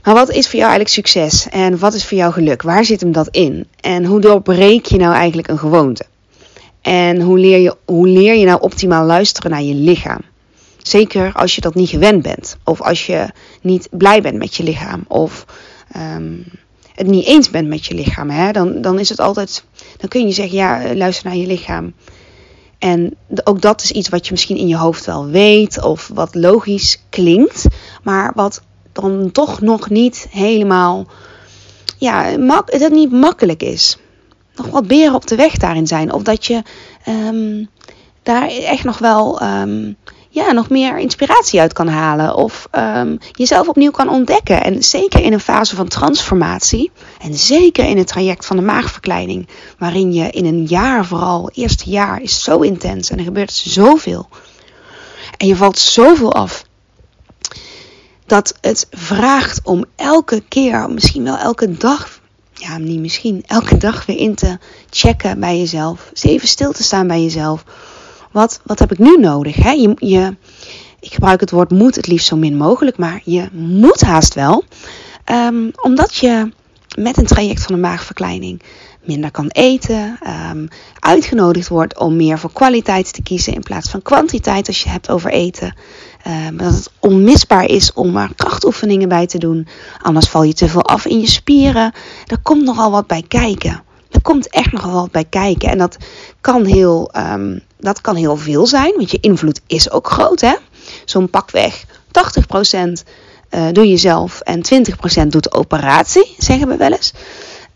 maar 0.09 0.17
wat 0.17 0.31
is 0.31 0.49
voor 0.49 0.59
jou 0.59 0.71
eigenlijk 0.71 0.91
succes? 0.91 1.49
En 1.49 1.79
wat 1.79 1.95
is 1.95 2.05
voor 2.05 2.19
jou 2.19 2.33
geluk? 2.33 2.63
Waar 2.63 2.85
zit 2.85 3.01
hem 3.01 3.13
dat 3.13 3.29
in? 3.29 3.67
En 3.81 4.05
hoe 4.05 4.21
doorbreek 4.21 4.87
je 4.87 4.97
nou 4.97 5.15
eigenlijk 5.15 5.49
een 5.49 5.59
gewoonte? 5.59 6.05
En 6.81 7.21
hoe 7.21 7.39
leer 7.39 7.59
je, 7.59 7.77
hoe 7.85 8.09
leer 8.09 8.35
je 8.35 8.45
nou 8.47 8.61
optimaal 8.61 9.05
luisteren 9.05 9.51
naar 9.51 9.63
je 9.63 9.75
lichaam? 9.75 10.21
Zeker 10.83 11.33
als 11.33 11.55
je 11.55 11.61
dat 11.61 11.75
niet 11.75 11.89
gewend 11.89 12.23
bent. 12.23 12.57
Of 12.65 12.83
als 12.83 13.07
je 13.07 13.29
niet 13.61 13.89
blij 13.91 14.23
bent 14.23 14.39
met 14.39 14.55
je 14.55 14.63
lichaam. 14.63 15.05
Of 15.09 15.45
um, 15.97 16.45
het 16.95 17.07
niet 17.07 17.27
eens 17.27 17.51
bent 17.51 17.69
met 17.69 17.87
je 17.87 17.95
lichaam. 17.95 18.31
Hè? 18.31 18.53
Dan, 18.53 18.81
dan 18.81 18.99
is 18.99 19.09
het 19.09 19.21
altijd. 19.21 19.65
Dan 19.97 20.09
kun 20.09 20.27
je 20.27 20.33
zeggen, 20.33 20.57
ja, 20.57 20.95
luister 20.95 21.27
naar 21.27 21.39
je 21.39 21.47
lichaam. 21.47 21.93
En 22.79 23.15
ook 23.45 23.61
dat 23.61 23.83
is 23.83 23.91
iets 23.91 24.09
wat 24.09 24.27
je 24.27 24.33
misschien 24.33 24.57
in 24.57 24.69
je 24.69 24.77
hoofd 24.77 25.05
wel 25.05 25.27
weet. 25.27 25.83
Of 25.83 26.11
wat 26.15 26.35
logisch 26.35 27.03
klinkt. 27.09 27.67
Maar 28.03 28.33
wat 28.35 28.63
dan 29.01 29.31
toch 29.33 29.61
nog 29.61 29.91
niet 29.91 30.27
helemaal. 30.31 31.07
Ja, 31.97 32.39
mak 32.39 32.73
het 32.73 32.93
niet 32.93 33.13
makkelijk 33.13 33.63
is. 33.63 33.99
Nog 34.57 34.67
wat 34.67 34.87
beren 34.87 35.15
op 35.15 35.27
de 35.27 35.37
weg 35.37 35.57
daarin 35.57 35.87
zijn. 35.87 36.13
Of 36.13 36.23
dat 36.23 36.47
je 36.47 36.63
um, 37.09 37.69
daar 38.23 38.49
echt 38.49 38.85
nog 38.85 38.99
wel. 38.99 39.43
Um, 39.43 39.97
ja, 40.31 40.53
nog 40.53 40.69
meer 40.69 40.99
inspiratie 40.99 41.61
uit 41.61 41.73
kan 41.73 41.89
halen. 41.89 42.35
Of 42.35 42.69
um, 42.73 43.19
jezelf 43.33 43.69
opnieuw 43.69 43.91
kan 43.91 44.09
ontdekken. 44.09 44.63
En 44.63 44.83
zeker 44.83 45.21
in 45.21 45.33
een 45.33 45.41
fase 45.41 45.77
van 45.77 45.89
transformatie. 45.89 46.91
En 47.21 47.35
zeker 47.35 47.85
in 47.85 47.99
het 47.99 48.07
traject 48.07 48.47
van 48.47 48.57
de 48.57 48.63
maagverkleining. 48.63 49.49
Waarin 49.79 50.13
je 50.13 50.31
in 50.31 50.45
een 50.45 50.65
jaar 50.65 51.05
vooral, 51.07 51.51
eerste 51.55 51.91
jaar 51.91 52.23
is 52.23 52.43
zo 52.43 52.59
intens. 52.59 53.11
En 53.11 53.19
er 53.19 53.25
gebeurt 53.25 53.53
zoveel. 53.53 54.29
En 55.37 55.47
je 55.47 55.57
valt 55.57 55.79
zoveel 55.79 56.33
af. 56.33 56.65
Dat 58.29 58.59
het 58.61 58.87
vraagt 58.91 59.61
om 59.63 59.85
elke 59.97 60.43
keer, 60.49 60.91
misschien 60.91 61.25
wel 61.25 61.39
elke 61.39 61.77
dag. 61.77 62.21
Ja, 62.53 62.79
niet 62.79 63.01
misschien. 63.01 63.43
Elke 63.47 63.77
dag 63.77 64.07
weer 64.07 64.19
in 64.19 64.35
te 64.35 64.59
checken 64.91 65.41
bij 65.41 65.59
jezelf. 65.59 66.09
Eens 66.09 66.23
even 66.23 66.49
stil 66.49 66.73
te 66.73 66.83
staan 66.83 67.07
bij 67.07 67.23
jezelf 67.23 67.65
wat, 68.31 68.61
wat 68.65 68.79
heb 68.79 68.93
ik 68.93 68.99
nu 68.99 69.17
nodig? 69.17 69.57
Hè? 69.57 69.71
Je, 69.71 69.95
je, 69.97 70.37
ik 71.01 71.13
gebruik 71.13 71.41
het 71.41 71.51
woord 71.51 71.71
moet 71.71 71.95
het 71.95 72.07
liefst 72.07 72.27
zo 72.27 72.37
min 72.37 72.57
mogelijk, 72.57 72.97
maar 72.97 73.21
je 73.25 73.49
moet 73.53 74.01
haast 74.01 74.35
wel. 74.35 74.65
Um, 75.33 75.71
omdat 75.83 76.17
je 76.17 76.53
met 77.03 77.17
een 77.17 77.27
traject 77.27 77.63
van 77.63 77.75
de 77.75 77.81
maagverkleining 77.81 78.63
minder 79.03 79.31
kan 79.31 79.49
eten, 79.49 80.19
um, 80.51 80.69
uitgenodigd 80.99 81.69
wordt 81.69 81.99
om 81.99 82.17
meer 82.17 82.39
voor 82.39 82.53
kwaliteit 82.53 83.13
te 83.13 83.23
kiezen 83.23 83.53
in 83.53 83.63
plaats 83.63 83.91
van 83.91 84.03
kwantiteit 84.03 84.67
als 84.67 84.83
je 84.83 84.89
hebt 84.89 85.11
over 85.11 85.31
eten. 85.31 85.75
Um, 86.27 86.57
dat 86.57 86.75
het 86.75 86.91
onmisbaar 87.01 87.65
is 87.65 87.93
om 87.93 88.17
er 88.17 88.31
krachtoefeningen 88.37 89.09
bij 89.09 89.27
te 89.27 89.39
doen, 89.39 89.67
anders 90.03 90.29
val 90.29 90.43
je 90.43 90.55
te 90.55 90.69
veel 90.69 90.83
af 90.83 91.07
in 91.07 91.21
je 91.21 91.29
spieren. 91.29 91.93
Er 92.27 92.39
komt 92.43 92.65
nogal 92.65 92.91
wat 92.91 93.07
bij 93.07 93.25
kijken. 93.29 93.83
Er 94.11 94.23
komt 94.23 94.51
echt 94.51 94.73
nogal 94.73 94.93
wat 94.93 95.11
bij 95.11 95.25
kijken 95.25 95.69
en 95.69 95.79
dat 95.79 95.97
kan 96.41 96.65
heel 96.65 97.11
um, 97.17 97.63
dat 97.79 98.01
kan 98.01 98.17
heel 98.17 98.37
veel 98.37 98.67
zijn, 98.67 98.95
want 98.97 99.11
je 99.11 99.21
invloed 99.21 99.61
is 99.67 99.91
ook 99.91 100.11
groot. 100.11 100.59
Zo'n 101.05 101.31
pakweg 101.31 101.85
80% 101.85 103.09
eh, 103.49 103.67
doe 103.73 103.89
je 103.89 103.97
zelf 103.97 104.41
en 104.41 104.63
20% 105.23 105.27
doet 105.27 105.43
de 105.43 105.53
operatie, 105.53 106.35
zeggen 106.39 106.69
we 106.69 106.77
wel 106.77 106.93
eens. 106.93 107.13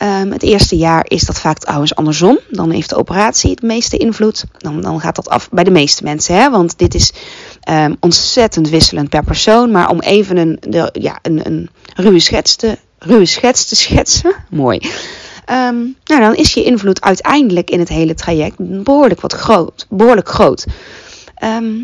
Um, 0.02 0.32
het 0.32 0.42
eerste 0.42 0.76
jaar 0.76 1.04
is 1.08 1.22
dat 1.22 1.40
vaak 1.40 1.58
trouwens 1.58 1.94
andersom. 1.94 2.38
Dan 2.48 2.70
heeft 2.70 2.88
de 2.88 2.96
operatie 2.96 3.50
het 3.50 3.62
meeste 3.62 3.96
invloed. 3.96 4.44
Dan, 4.58 4.80
dan 4.80 5.00
gaat 5.00 5.16
dat 5.16 5.28
af 5.28 5.48
bij 5.50 5.64
de 5.64 5.70
meeste 5.70 6.04
mensen. 6.04 6.34
Hè? 6.34 6.50
Want 6.50 6.78
dit 6.78 6.94
is 6.94 7.12
um, 7.70 7.96
ontzettend 8.00 8.68
wisselend 8.68 9.08
per 9.08 9.24
persoon. 9.24 9.70
Maar 9.70 9.90
om 9.90 10.00
even 10.00 10.36
een, 10.36 10.56
de, 10.60 10.88
ja, 10.92 11.18
een, 11.22 11.46
een 11.46 11.70
ruwe, 11.94 12.18
schets 12.18 12.56
te, 12.56 12.78
ruwe 12.98 13.26
schets 13.26 13.64
te 13.64 13.76
schetsen. 13.76 14.34
Mooi. 14.50 14.78
ehm, 15.44 15.76
nou, 16.04 16.20
dan 16.20 16.34
is 16.34 16.54
je 16.54 16.64
invloed 16.64 17.00
uiteindelijk 17.00 17.70
in 17.70 17.78
het 17.78 17.88
hele 17.88 18.14
traject 18.14 18.54
behoorlijk 18.58 19.20
wat 19.20 19.32
groot. 19.32 19.86
Behoorlijk 19.88 20.28
groot. 20.28 20.66
Ehm, 21.34 21.74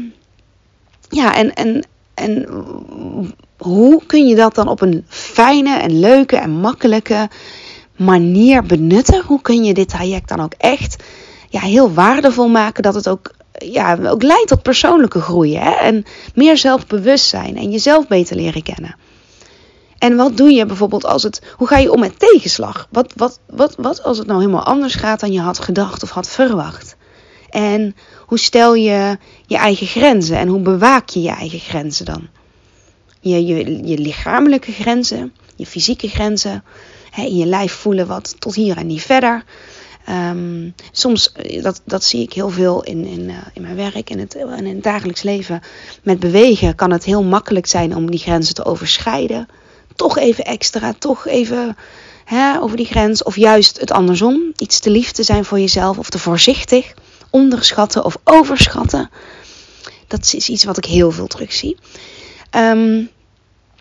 ja, 1.09 1.35
en, 1.35 1.55
en, 1.55 1.85
en 2.19 2.47
hoe 3.57 4.03
kun 4.07 4.27
je 4.27 4.35
dat 4.35 4.55
dan 4.55 4.69
op 4.69 4.81
een 4.81 5.05
fijne 5.09 5.79
en 5.79 6.01
leuke 6.01 6.37
en 6.37 6.51
makkelijke 6.51 7.29
manier 7.97 8.63
benutten? 8.63 9.23
Hoe 9.27 9.41
kun 9.41 9.65
je 9.65 9.75
dit 9.75 9.89
traject 9.89 10.29
dan 10.29 10.41
ook 10.41 10.53
echt 10.57 11.03
ja, 11.49 11.61
heel 11.61 11.93
waardevol 11.93 12.49
maken? 12.49 12.83
Dat 12.83 12.95
het 12.95 13.09
ook, 13.09 13.35
ja, 13.53 13.99
ook 14.05 14.23
leidt 14.23 14.49
tot 14.49 14.63
persoonlijke 14.63 15.21
groei 15.21 15.57
hè? 15.57 15.71
en 15.71 16.05
meer 16.35 16.57
zelfbewustzijn 16.57 17.57
en 17.57 17.71
jezelf 17.71 18.07
beter 18.07 18.37
leren 18.37 18.63
kennen. 18.63 18.97
En 19.99 20.17
wat 20.17 20.37
doe 20.37 20.51
je 20.51 20.67
bijvoorbeeld 20.67 21.05
als 21.05 21.23
het. 21.23 21.43
Hoe 21.57 21.67
ga 21.67 21.79
je 21.79 21.93
om 21.93 22.01
met 22.01 22.19
tegenslag? 22.19 22.89
Wat, 22.91 23.13
wat, 23.17 23.41
wat, 23.47 23.75
wat 23.77 24.03
als 24.03 24.19
het 24.19 24.27
nou 24.27 24.41
helemaal 24.41 24.65
anders 24.65 24.95
gaat 24.95 25.21
dan 25.21 25.33
je 25.33 25.41
had 25.41 25.59
gedacht 25.59 26.03
of 26.03 26.11
had 26.11 26.29
verwacht? 26.29 26.97
En 27.51 27.97
hoe 28.27 28.39
stel 28.39 28.75
je 28.75 29.19
je 29.47 29.57
eigen 29.57 29.87
grenzen 29.87 30.37
en 30.37 30.49
hoe 30.49 30.61
bewaak 30.61 31.09
je 31.09 31.23
je 31.23 31.31
eigen 31.31 31.59
grenzen 31.59 32.05
dan? 32.05 32.29
Je, 33.21 33.47
je, 33.47 33.87
je 33.89 33.99
lichamelijke 33.99 34.73
grenzen, 34.73 35.35
je 35.57 35.67
fysieke 35.67 36.09
grenzen, 36.09 36.65
hè, 37.11 37.23
in 37.23 37.37
je 37.37 37.47
lijf 37.47 37.73
voelen 37.73 38.07
wat 38.07 38.35
tot 38.39 38.55
hier 38.55 38.77
en 38.77 38.87
niet 38.87 39.03
verder. 39.03 39.45
Um, 40.11 40.75
soms, 40.93 41.33
eh, 41.33 41.63
dat, 41.63 41.81
dat 41.85 42.05
zie 42.05 42.23
ik 42.23 42.33
heel 42.33 42.51
veel 42.51 42.83
in, 42.85 43.05
in, 43.05 43.29
uh, 43.29 43.37
in 43.53 43.63
mijn 43.63 43.77
werk 43.77 44.11
en 44.11 44.29
in 44.59 44.75
het 44.75 44.83
dagelijks 44.83 45.23
leven. 45.23 45.61
Met 46.03 46.21
bewegen 46.21 46.75
kan 46.75 46.91
het 46.91 47.05
heel 47.05 47.23
makkelijk 47.23 47.67
zijn 47.67 47.97
om 47.97 48.11
die 48.11 48.21
grenzen 48.21 48.55
te 48.55 48.65
overschrijden. 48.65 49.49
Toch 49.97 50.19
even 50.19 50.45
extra, 50.45 50.95
toch 50.99 51.27
even 51.27 51.77
hè, 52.25 52.61
over 52.61 52.77
die 52.77 52.87
grens. 52.87 53.23
Of 53.23 53.37
juist 53.37 53.81
het 53.81 53.91
andersom. 53.91 54.53
Iets 54.57 54.81
te 54.81 54.91
lief 54.91 55.11
te 55.11 55.23
zijn 55.23 55.45
voor 55.45 55.61
jezelf 55.61 55.99
of 55.99 56.11
te 56.11 56.19
voorzichtig. 56.19 56.95
Onderschatten 57.31 58.05
of 58.05 58.17
overschatten. 58.25 59.11
Dat 60.07 60.33
is 60.35 60.49
iets 60.49 60.65
wat 60.65 60.77
ik 60.77 60.85
heel 60.85 61.11
veel 61.11 61.27
terugzie. 61.27 61.77
Um, 62.57 63.09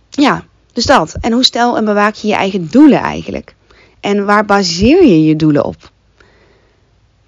ja, 0.10 0.46
dus 0.74 0.86
dat. 0.86 1.16
En 1.22 1.32
hoe 1.32 1.44
stel 1.44 1.78
en 1.78 1.86
bewaak 1.86 2.16
je 2.16 2.28
je 2.28 2.34
eigen 2.34 2.70
doelen 2.72 3.00
eigenlijk? 3.00 3.56
En 4.00 4.26
waar 4.26 4.46
baseer 4.46 5.06
je 5.06 5.24
je 5.24 5.36
doelen 5.36 5.66
op? 5.66 5.92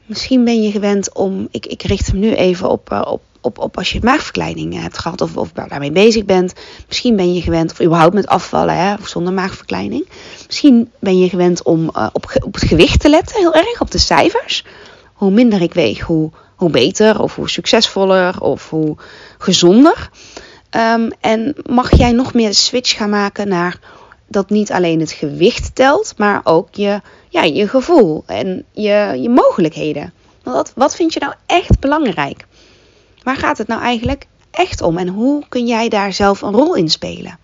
Misschien 0.06 0.44
ben 0.44 0.64
je 0.64 0.72
gewend 0.72 1.14
om, 1.14 1.48
ik, 1.52 1.66
ik 1.66 1.84
richt 1.84 2.08
hem 2.08 2.20
nu 2.20 2.34
even 2.34 2.70
op, 2.70 2.92
uh, 2.92 3.02
op, 3.06 3.22
op, 3.42 3.58
op 3.60 3.78
als 3.78 3.92
je 3.92 4.00
maagverkleining 4.04 4.82
hebt 4.82 4.98
gehad 4.98 5.22
of, 5.22 5.38
of 5.38 5.52
daarmee 5.52 5.92
bezig 5.92 6.26
bent. 6.26 6.54
Misschien 6.88 7.16
ben 7.16 7.34
je 7.34 7.42
gewend, 7.42 7.72
of 7.72 7.82
überhaupt 7.82 8.14
met 8.14 8.28
afvallen 8.28 8.76
hè, 8.76 8.94
of 8.94 9.08
zonder 9.08 9.34
maagverkleining. 9.34 10.08
Misschien 10.46 10.92
ben 11.00 11.20
je 11.20 11.30
gewend 11.30 11.64
om 11.64 11.84
uh, 11.96 12.08
op, 12.14 12.40
op 12.44 12.54
het 12.54 12.64
gewicht 12.64 13.00
te 13.00 13.10
letten, 13.10 13.38
heel 13.38 13.54
erg, 13.54 13.82
op 13.82 13.92
de 13.92 13.98
cijfers. 13.98 14.66
Hoe 15.20 15.32
minder 15.32 15.62
ik 15.62 15.74
weeg, 15.74 16.00
hoe, 16.02 16.32
hoe 16.56 16.70
beter 16.70 17.22
of 17.22 17.36
hoe 17.36 17.50
succesvoller 17.50 18.42
of 18.42 18.70
hoe 18.70 18.96
gezonder. 19.38 20.10
Um, 20.72 21.12
en 21.20 21.56
mag 21.70 21.98
jij 21.98 22.12
nog 22.12 22.34
meer 22.34 22.50
de 22.50 22.56
switch 22.56 22.98
gaan 22.98 23.10
maken 23.10 23.48
naar 23.48 23.80
dat 24.28 24.50
niet 24.50 24.72
alleen 24.72 25.00
het 25.00 25.12
gewicht 25.12 25.76
telt, 25.76 26.14
maar 26.18 26.42
ook 26.44 26.76
je, 26.76 27.02
ja, 27.30 27.44
je 27.44 27.68
gevoel 27.68 28.24
en 28.26 28.66
je, 28.72 29.18
je 29.22 29.30
mogelijkheden. 29.30 30.14
Wat, 30.44 30.72
wat 30.76 30.96
vind 30.96 31.14
je 31.14 31.20
nou 31.20 31.34
echt 31.46 31.80
belangrijk? 31.80 32.46
Waar 33.24 33.38
gaat 33.38 33.58
het 33.58 33.68
nou 33.68 33.82
eigenlijk 33.82 34.28
echt 34.52 34.82
om 34.82 34.98
en 34.98 35.08
hoe 35.08 35.44
kun 35.50 35.68
jij 35.68 35.90
daar 35.90 36.14
zelf 36.14 36.42
een 36.42 36.54
rol 36.54 36.76
in 36.76 36.90
spelen? 36.90 37.40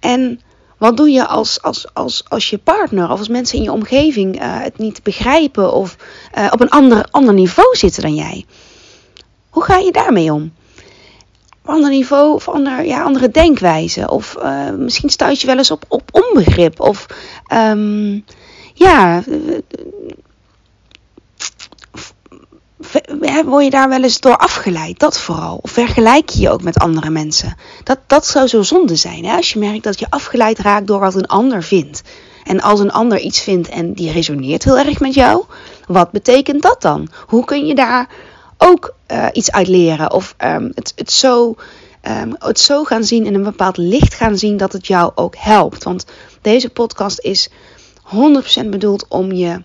En 0.00 0.40
wat 0.78 0.96
doe 0.96 1.10
je 1.10 1.26
als, 1.26 1.62
als, 1.62 1.86
als, 1.94 2.24
als 2.28 2.50
je 2.50 2.58
partner 2.58 3.10
of 3.10 3.18
als 3.18 3.28
mensen 3.28 3.58
in 3.58 3.64
je 3.64 3.72
omgeving 3.72 4.40
uh, 4.40 4.60
het 4.62 4.78
niet 4.78 5.02
begrijpen 5.02 5.72
of 5.72 5.96
uh, 6.38 6.48
op 6.52 6.60
een 6.60 6.70
ander, 6.70 7.06
ander 7.10 7.34
niveau 7.34 7.76
zitten 7.76 8.02
dan 8.02 8.14
jij? 8.14 8.44
Hoe 9.50 9.62
ga 9.62 9.76
je 9.78 9.92
daarmee 9.92 10.32
om? 10.32 10.52
ander 11.66 11.90
niveau 11.90 12.34
of 12.34 12.48
ander, 12.48 12.84
ja, 12.84 13.02
andere 13.02 13.30
denkwijze. 13.30 14.10
Of 14.10 14.36
uh, 14.38 14.70
misschien 14.70 15.10
stuit 15.10 15.40
je 15.40 15.46
wel 15.46 15.56
eens 15.56 15.70
op, 15.70 15.84
op 15.88 16.02
onbegrip. 16.12 16.80
Of 16.80 17.06
um, 17.52 18.24
ja, 18.74 19.22
word 23.44 23.64
je 23.64 23.70
daar 23.70 23.88
wel 23.88 24.02
eens 24.02 24.20
door 24.20 24.36
afgeleid? 24.36 24.98
Dat 24.98 25.18
vooral. 25.18 25.58
Of 25.62 25.70
vergelijk 25.70 26.28
je 26.28 26.40
je 26.40 26.50
ook 26.50 26.62
met 26.62 26.78
andere 26.78 27.10
mensen? 27.10 27.56
Dat, 27.84 27.98
dat 28.06 28.26
zou 28.26 28.46
zo 28.46 28.62
zonde 28.62 28.96
zijn. 28.96 29.24
Hè? 29.24 29.36
Als 29.36 29.52
je 29.52 29.58
merkt 29.58 29.84
dat 29.84 29.98
je 29.98 30.10
afgeleid 30.10 30.58
raakt 30.58 30.86
door 30.86 31.00
wat 31.00 31.14
een 31.14 31.26
ander 31.26 31.62
vindt. 31.62 32.02
En 32.44 32.60
als 32.60 32.80
een 32.80 32.92
ander 32.92 33.18
iets 33.18 33.40
vindt 33.40 33.68
en 33.68 33.92
die 33.92 34.12
resoneert 34.12 34.64
heel 34.64 34.78
erg 34.78 35.00
met 35.00 35.14
jou, 35.14 35.44
wat 35.86 36.10
betekent 36.10 36.62
dat 36.62 36.82
dan? 36.82 37.08
Hoe 37.26 37.44
kun 37.44 37.66
je 37.66 37.74
daar 37.74 38.08
ook 38.58 38.94
uh, 39.12 39.26
iets 39.32 39.52
uit 39.52 39.68
leren. 39.68 40.12
Of 40.12 40.34
um, 40.44 40.72
het, 40.74 40.92
het, 40.96 41.12
zo, 41.12 41.54
um, 42.22 42.34
het 42.38 42.60
zo 42.60 42.84
gaan 42.84 43.04
zien 43.04 43.26
in 43.26 43.34
een 43.34 43.42
bepaald 43.42 43.76
licht 43.76 44.14
gaan 44.14 44.38
zien 44.38 44.56
dat 44.56 44.72
het 44.72 44.86
jou 44.86 45.12
ook 45.14 45.34
helpt. 45.36 45.84
Want 45.84 46.06
deze 46.42 46.70
podcast 46.70 47.20
is 47.20 47.50
100% 48.64 48.66
bedoeld 48.66 49.06
om 49.08 49.32
je, 49.32 49.62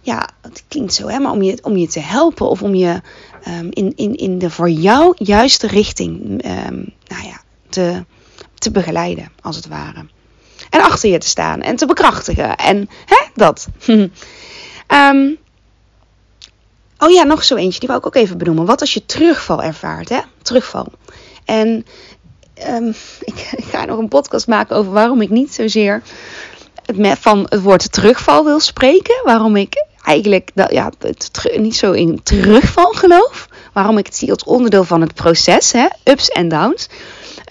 ja, 0.00 0.28
het 0.40 0.64
klinkt 0.68 0.94
zo, 0.94 1.08
hè, 1.08 1.18
maar 1.18 1.32
om 1.32 1.42
je, 1.42 1.58
om 1.62 1.76
je 1.76 1.88
te 1.88 2.00
helpen 2.00 2.48
of 2.48 2.62
om 2.62 2.74
je 2.74 3.00
um, 3.48 3.68
in, 3.70 3.92
in, 3.96 4.14
in 4.14 4.38
de 4.38 4.50
voor 4.50 4.70
jou 4.70 5.14
juiste 5.18 5.66
richting 5.66 6.42
nou 7.06 7.24
ja, 7.24 7.40
te, 7.68 8.04
te 8.54 8.70
begeleiden, 8.70 9.32
als 9.40 9.56
het 9.56 9.66
ware. 9.66 10.06
En 10.70 10.80
achter 10.80 11.10
je 11.10 11.18
te 11.18 11.28
staan 11.28 11.60
en 11.60 11.76
te 11.76 11.86
bekrachtigen. 11.86 12.56
En 12.56 12.88
hè, 13.06 13.24
dat. 13.34 13.68
um, 13.86 15.36
Oh 16.98 17.10
ja, 17.10 17.22
nog 17.22 17.44
zo 17.44 17.56
eentje, 17.56 17.78
die 17.78 17.88
wou 17.88 18.00
ik 18.00 18.06
ook 18.06 18.14
even 18.14 18.38
benoemen. 18.38 18.66
Wat 18.66 18.80
als 18.80 18.94
je 18.94 19.06
terugval 19.06 19.62
ervaart, 19.62 20.08
hè? 20.08 20.20
Terugval. 20.42 20.92
En 21.44 21.86
ik, 23.20 23.50
ik, 23.56 23.64
ga 23.64 23.84
nog 23.84 23.98
een 23.98 24.08
podcast 24.08 24.46
maken 24.46 24.76
over 24.76 24.92
waarom 24.92 25.20
ik 25.20 25.30
niet 25.30 25.54
zozeer 25.54 26.02
het 26.86 27.18
van 27.18 27.46
het 27.48 27.62
woord 27.62 27.92
terugval 27.92 28.44
wil 28.44 28.60
spreken. 28.60 29.20
Waarom 29.24 29.56
ik 29.56 29.86
eigenlijk 30.02 30.50
dat, 30.54 30.72
ja, 30.72 30.92
het, 30.98 31.30
niet 31.56 31.76
zo 31.76 31.92
in 31.92 32.22
terugval 32.22 32.92
geloof. 32.92 33.48
Waarom 33.72 33.98
ik 33.98 34.06
het 34.06 34.16
zie 34.16 34.30
als 34.30 34.44
onderdeel 34.44 34.84
van 34.84 35.00
het 35.00 35.14
proces, 35.14 35.72
hè? 35.72 35.86
ups 36.04 36.28
en 36.28 36.48
downs. 36.48 36.88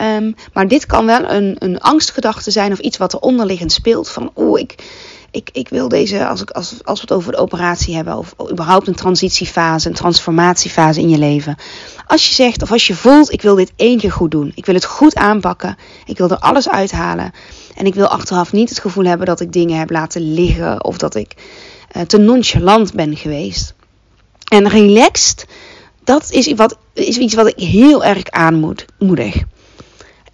Um, 0.01 0.35
maar 0.53 0.67
dit 0.67 0.85
kan 0.85 1.05
wel 1.05 1.29
een, 1.29 1.55
een 1.59 1.79
angstgedachte 1.79 2.51
zijn 2.51 2.71
of 2.71 2.79
iets 2.79 2.97
wat 2.97 3.13
er 3.13 3.19
onderliggend 3.19 3.71
speelt. 3.71 4.09
Van 4.09 4.31
oeh, 4.35 4.59
ik, 4.59 4.75
ik, 5.31 5.49
ik 5.51 5.69
wil 5.69 5.87
deze, 5.87 6.27
als, 6.27 6.41
ik, 6.41 6.49
als, 6.49 6.83
als 6.83 7.01
we 7.01 7.05
het 7.07 7.17
over 7.17 7.31
de 7.31 7.37
operatie 7.37 7.95
hebben, 7.95 8.17
of 8.17 8.35
überhaupt 8.51 8.87
een 8.87 8.95
transitiefase, 8.95 9.87
een 9.87 9.95
transformatiefase 9.95 10.99
in 10.99 11.09
je 11.09 11.17
leven. 11.17 11.55
Als 12.07 12.27
je 12.27 12.33
zegt 12.33 12.61
of 12.61 12.71
als 12.71 12.87
je 12.87 12.95
voelt, 12.95 13.31
ik 13.31 13.41
wil 13.41 13.55
dit 13.55 13.71
één 13.75 13.97
keer 13.97 14.11
goed 14.11 14.31
doen. 14.31 14.51
Ik 14.55 14.65
wil 14.65 14.75
het 14.75 14.85
goed 14.85 15.15
aanpakken. 15.15 15.77
Ik 16.05 16.17
wil 16.17 16.29
er 16.29 16.39
alles 16.39 16.69
uithalen. 16.69 17.31
En 17.75 17.85
ik 17.85 17.95
wil 17.95 18.07
achteraf 18.07 18.51
niet 18.51 18.69
het 18.69 18.79
gevoel 18.79 19.05
hebben 19.05 19.25
dat 19.25 19.39
ik 19.39 19.51
dingen 19.51 19.79
heb 19.79 19.89
laten 19.89 20.33
liggen 20.33 20.83
of 20.83 20.97
dat 20.97 21.15
ik 21.15 21.35
uh, 21.97 22.01
te 22.01 22.17
nonchalant 22.17 22.93
ben 22.93 23.15
geweest. 23.17 23.73
En 24.51 24.69
relaxed, 24.69 25.45
dat 26.03 26.31
is, 26.31 26.53
wat, 26.53 26.77
is 26.93 27.17
iets 27.17 27.33
wat 27.33 27.47
ik 27.47 27.59
heel 27.59 28.03
erg 28.03 28.29
aanmoedig. 28.29 29.43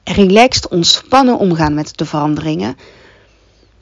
Relaxed, 0.04 0.68
ontspannen 0.68 1.38
omgaan 1.38 1.74
met 1.74 1.98
de 1.98 2.06
veranderingen 2.06 2.76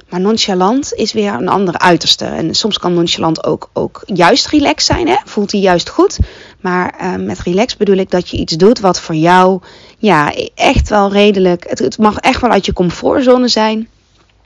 maar 0.09 0.19
nonchalant 0.19 0.93
is 0.93 1.13
weer 1.13 1.33
een 1.33 1.47
andere 1.47 1.79
uiterste. 1.79 2.25
En 2.25 2.55
soms 2.55 2.77
kan 2.77 2.93
nonchalant 2.93 3.43
ook, 3.43 3.69
ook 3.73 4.01
juist 4.05 4.47
relaxed 4.47 4.95
zijn. 4.95 5.07
Hè? 5.07 5.15
Voelt 5.25 5.51
hij 5.51 5.61
juist 5.61 5.89
goed. 5.89 6.19
Maar 6.61 6.95
uh, 7.01 7.25
met 7.25 7.39
relaxed 7.39 7.77
bedoel 7.77 7.95
ik 7.97 8.11
dat 8.11 8.29
je 8.29 8.37
iets 8.37 8.53
doet 8.53 8.79
wat 8.79 8.99
voor 8.99 9.15
jou 9.15 9.61
ja, 9.97 10.33
echt 10.55 10.89
wel 10.89 11.11
redelijk. 11.11 11.69
Het, 11.69 11.79
het 11.79 11.97
mag 11.97 12.17
echt 12.17 12.41
wel 12.41 12.51
uit 12.51 12.65
je 12.65 12.73
comfortzone 12.73 13.47
zijn. 13.47 13.87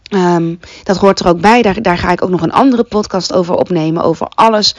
Um, 0.10 0.60
dat 0.84 0.98
hoort 0.98 1.20
er 1.20 1.28
ook 1.28 1.42
bij. 1.42 1.62
Daar, 1.62 1.82
daar 1.82 1.98
ga 1.98 2.12
ik 2.12 2.24
ook 2.24 2.30
nog 2.30 2.42
een 2.42 2.52
andere 2.52 2.84
podcast 2.84 3.34
over 3.34 3.56
opnemen. 3.56 4.04
Over 4.04 4.28
alles 4.28 4.76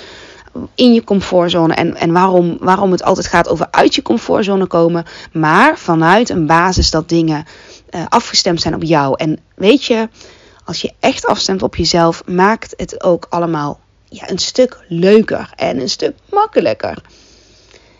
in 0.75 0.95
je 0.95 1.05
comfortzone. 1.05 1.75
En, 1.75 1.97
en 1.97 2.13
waarom, 2.13 2.57
waarom 2.61 2.91
het 2.91 3.03
altijd 3.03 3.27
gaat 3.27 3.49
over 3.49 3.67
uit 3.71 3.95
je 3.95 4.03
comfortzone 4.03 4.67
komen. 4.67 5.05
Maar 5.33 5.79
vanuit 5.79 6.29
een 6.29 6.47
basis 6.47 6.91
dat 6.91 7.09
dingen 7.09 7.45
uh, 7.91 8.05
afgestemd 8.09 8.61
zijn 8.61 8.75
op 8.75 8.83
jou. 8.83 9.15
En 9.17 9.39
weet 9.55 9.85
je 9.85 10.09
als 10.65 10.81
je 10.81 10.93
echt 11.01 11.27
afstemt 11.27 11.63
op 11.63 11.77
jezelf, 11.77 12.23
maakt 12.27 12.75
het 12.77 13.03
ook 13.03 13.27
allemaal 13.29 13.81
ja, 14.09 14.31
een 14.31 14.39
stuk 14.39 14.85
leuker 14.89 15.53
en 15.57 15.81
een 15.81 15.89
stuk 15.89 16.15
makkelijker. 16.31 17.03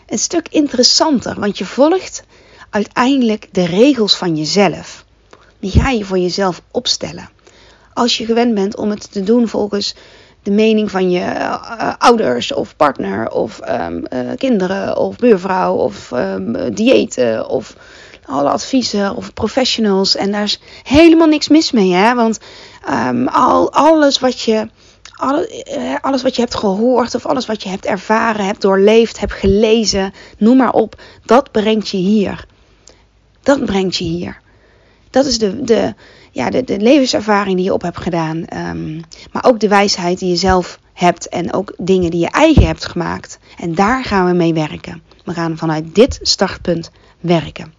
Een 0.07 0.19
stuk 0.19 0.47
interessanter, 0.49 1.39
want 1.39 1.57
je 1.57 1.65
volgt 1.65 2.23
uiteindelijk 2.73 3.47
de 3.51 3.65
regels 3.65 4.15
van 4.15 4.35
jezelf. 4.35 5.05
Die 5.59 5.71
ga 5.71 5.89
je 5.89 6.05
voor 6.05 6.19
jezelf 6.19 6.61
opstellen. 6.71 7.29
Als 7.93 8.17
je 8.17 8.25
gewend 8.25 8.53
bent 8.53 8.75
om 8.75 8.89
het 8.89 9.11
te 9.11 9.23
doen 9.23 9.47
volgens 9.47 9.95
de 10.43 10.51
mening 10.51 10.91
van 10.91 11.11
je 11.11 11.19
uh, 11.19 11.93
ouders 11.97 12.53
of 12.53 12.75
partner 12.75 13.31
of 13.31 13.59
um, 13.69 14.05
uh, 14.13 14.19
kinderen 14.37 14.97
of 14.97 15.15
buurvrouw 15.15 15.75
of 15.75 16.11
um, 16.11 16.73
diëten 16.75 17.49
of 17.49 17.75
alle 18.25 18.49
adviezen 18.49 19.15
of 19.15 19.33
professionals. 19.33 20.15
En 20.15 20.31
daar 20.31 20.43
is 20.43 20.59
helemaal 20.83 21.27
niks 21.27 21.47
mis 21.47 21.71
mee, 21.71 21.93
hè? 21.93 22.15
Want 22.15 22.39
um, 22.89 23.27
al, 23.27 23.71
alles 23.71 24.19
wat 24.19 24.41
je. 24.41 24.67
Eh, 25.65 25.95
alles 26.01 26.21
wat 26.21 26.35
je 26.35 26.41
hebt 26.41 26.55
gehoord 26.55 27.15
of 27.15 27.25
alles 27.25 27.45
wat 27.45 27.63
je 27.63 27.69
hebt 27.69 27.85
ervaren, 27.85 28.45
hebt 28.45 28.61
doorleefd, 28.61 29.19
hebt 29.19 29.33
gelezen, 29.33 30.13
noem 30.37 30.57
maar 30.57 30.71
op, 30.71 31.01
dat 31.25 31.51
brengt 31.51 31.89
je 31.89 31.97
hier. 31.97 32.45
Dat 33.43 33.65
brengt 33.65 33.95
je 33.95 34.03
hier. 34.03 34.41
Dat 35.09 35.25
is 35.25 35.37
de, 35.39 35.63
de, 35.63 35.93
ja, 36.31 36.49
de, 36.49 36.79
levenservaring 36.79 37.55
die 37.55 37.65
je 37.65 37.73
op 37.73 37.81
hebt 37.81 38.01
gedaan. 38.01 38.45
Um, 38.53 39.01
maar 39.31 39.45
ook 39.45 39.59
de 39.59 39.67
wijsheid 39.67 40.19
die 40.19 40.29
je 40.29 40.35
zelf 40.35 40.79
hebt 40.93 41.29
en 41.29 41.53
ook 41.53 41.73
dingen 41.77 42.11
die 42.11 42.19
je 42.19 42.29
eigen 42.29 42.65
hebt 42.65 42.85
gemaakt. 42.85 43.39
En 43.57 43.75
daar 43.75 44.03
gaan 44.03 44.25
we 44.25 44.33
mee 44.33 44.53
werken. 44.53 45.01
We 45.25 45.33
gaan 45.33 45.57
vanuit 45.57 45.95
dit 45.95 46.19
startpunt 46.21 46.91
werken. 47.19 47.73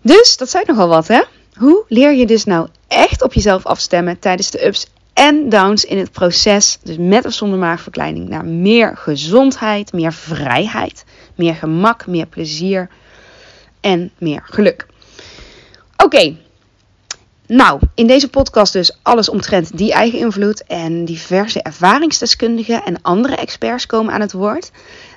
Dus 0.00 0.36
dat 0.36 0.50
zijn 0.50 0.64
nogal 0.66 0.88
wat, 0.88 1.08
hè? 1.08 1.22
Hoe 1.54 1.84
leer 1.88 2.14
je 2.14 2.26
dus 2.26 2.44
nou 2.44 2.68
echt 2.88 3.22
op 3.22 3.32
jezelf 3.32 3.66
afstemmen 3.66 4.18
tijdens 4.18 4.50
de 4.50 4.66
ups 4.66 4.86
en 5.12 5.48
downs 5.48 5.84
in 5.84 5.98
het 5.98 6.12
proces, 6.12 6.78
dus 6.82 6.96
met 6.98 7.24
of 7.24 7.32
zonder 7.32 7.58
maagverkleining, 7.58 8.28
naar 8.28 8.44
meer 8.44 8.96
gezondheid, 8.96 9.92
meer 9.92 10.12
vrijheid, 10.12 11.04
meer 11.34 11.54
gemak, 11.54 12.06
meer 12.06 12.26
plezier 12.26 12.88
en 13.84 14.10
meer 14.18 14.42
geluk. 14.44 14.86
Oké, 15.96 16.36
nou, 17.46 17.80
in 17.94 18.06
deze 18.06 18.28
podcast 18.28 18.72
dus 18.72 18.98
alles 19.02 19.28
omtrent 19.28 19.76
die 19.76 19.92
eigen 19.92 20.18
invloed 20.18 20.64
en 20.66 21.04
diverse 21.04 21.62
ervaringsdeskundigen 21.62 22.84
en 22.84 23.02
andere 23.02 23.34
experts 23.34 23.86
komen 23.86 24.14
aan 24.14 24.20
het 24.20 24.32
woord. 24.32 24.70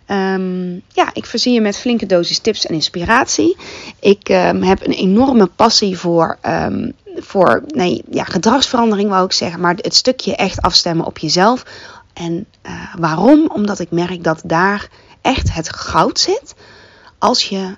Um, 0.08 0.82
ja, 0.88 1.10
ik 1.14 1.26
voorzie 1.26 1.54
je 1.54 1.62
met 1.62 1.78
flinke 1.78 2.06
dosis 2.06 2.40
tips 2.40 2.66
en 2.66 2.74
inspiratie. 2.74 3.58
Ik 4.00 4.30
um, 4.30 4.64
heb 4.64 4.86
een 4.86 4.94
enorme 4.94 5.46
passie 5.46 5.98
voor, 5.98 6.38
um, 6.46 6.94
voor 7.16 7.64
nee, 7.68 8.04
ja, 8.10 8.24
gedragsverandering, 8.24 9.10
wou 9.10 9.26
ik 9.26 9.32
zeggen. 9.32 9.60
Maar 9.60 9.76
het 9.76 9.96
stukje 9.96 10.36
echt 10.36 10.62
afstemmen 10.62 11.06
op 11.06 11.18
jezelf. 11.18 11.66
En 12.14 12.46
uh, 12.66 12.96
waarom? 12.96 13.50
Omdat 13.50 13.80
ik 13.80 13.92
merk 13.92 14.24
dat 14.24 14.42
daar 14.46 14.88
echt 15.22 15.54
het 15.54 15.70
goud 15.74 16.20
zit. 16.20 16.56
Als 17.18 17.44
je 17.50 17.76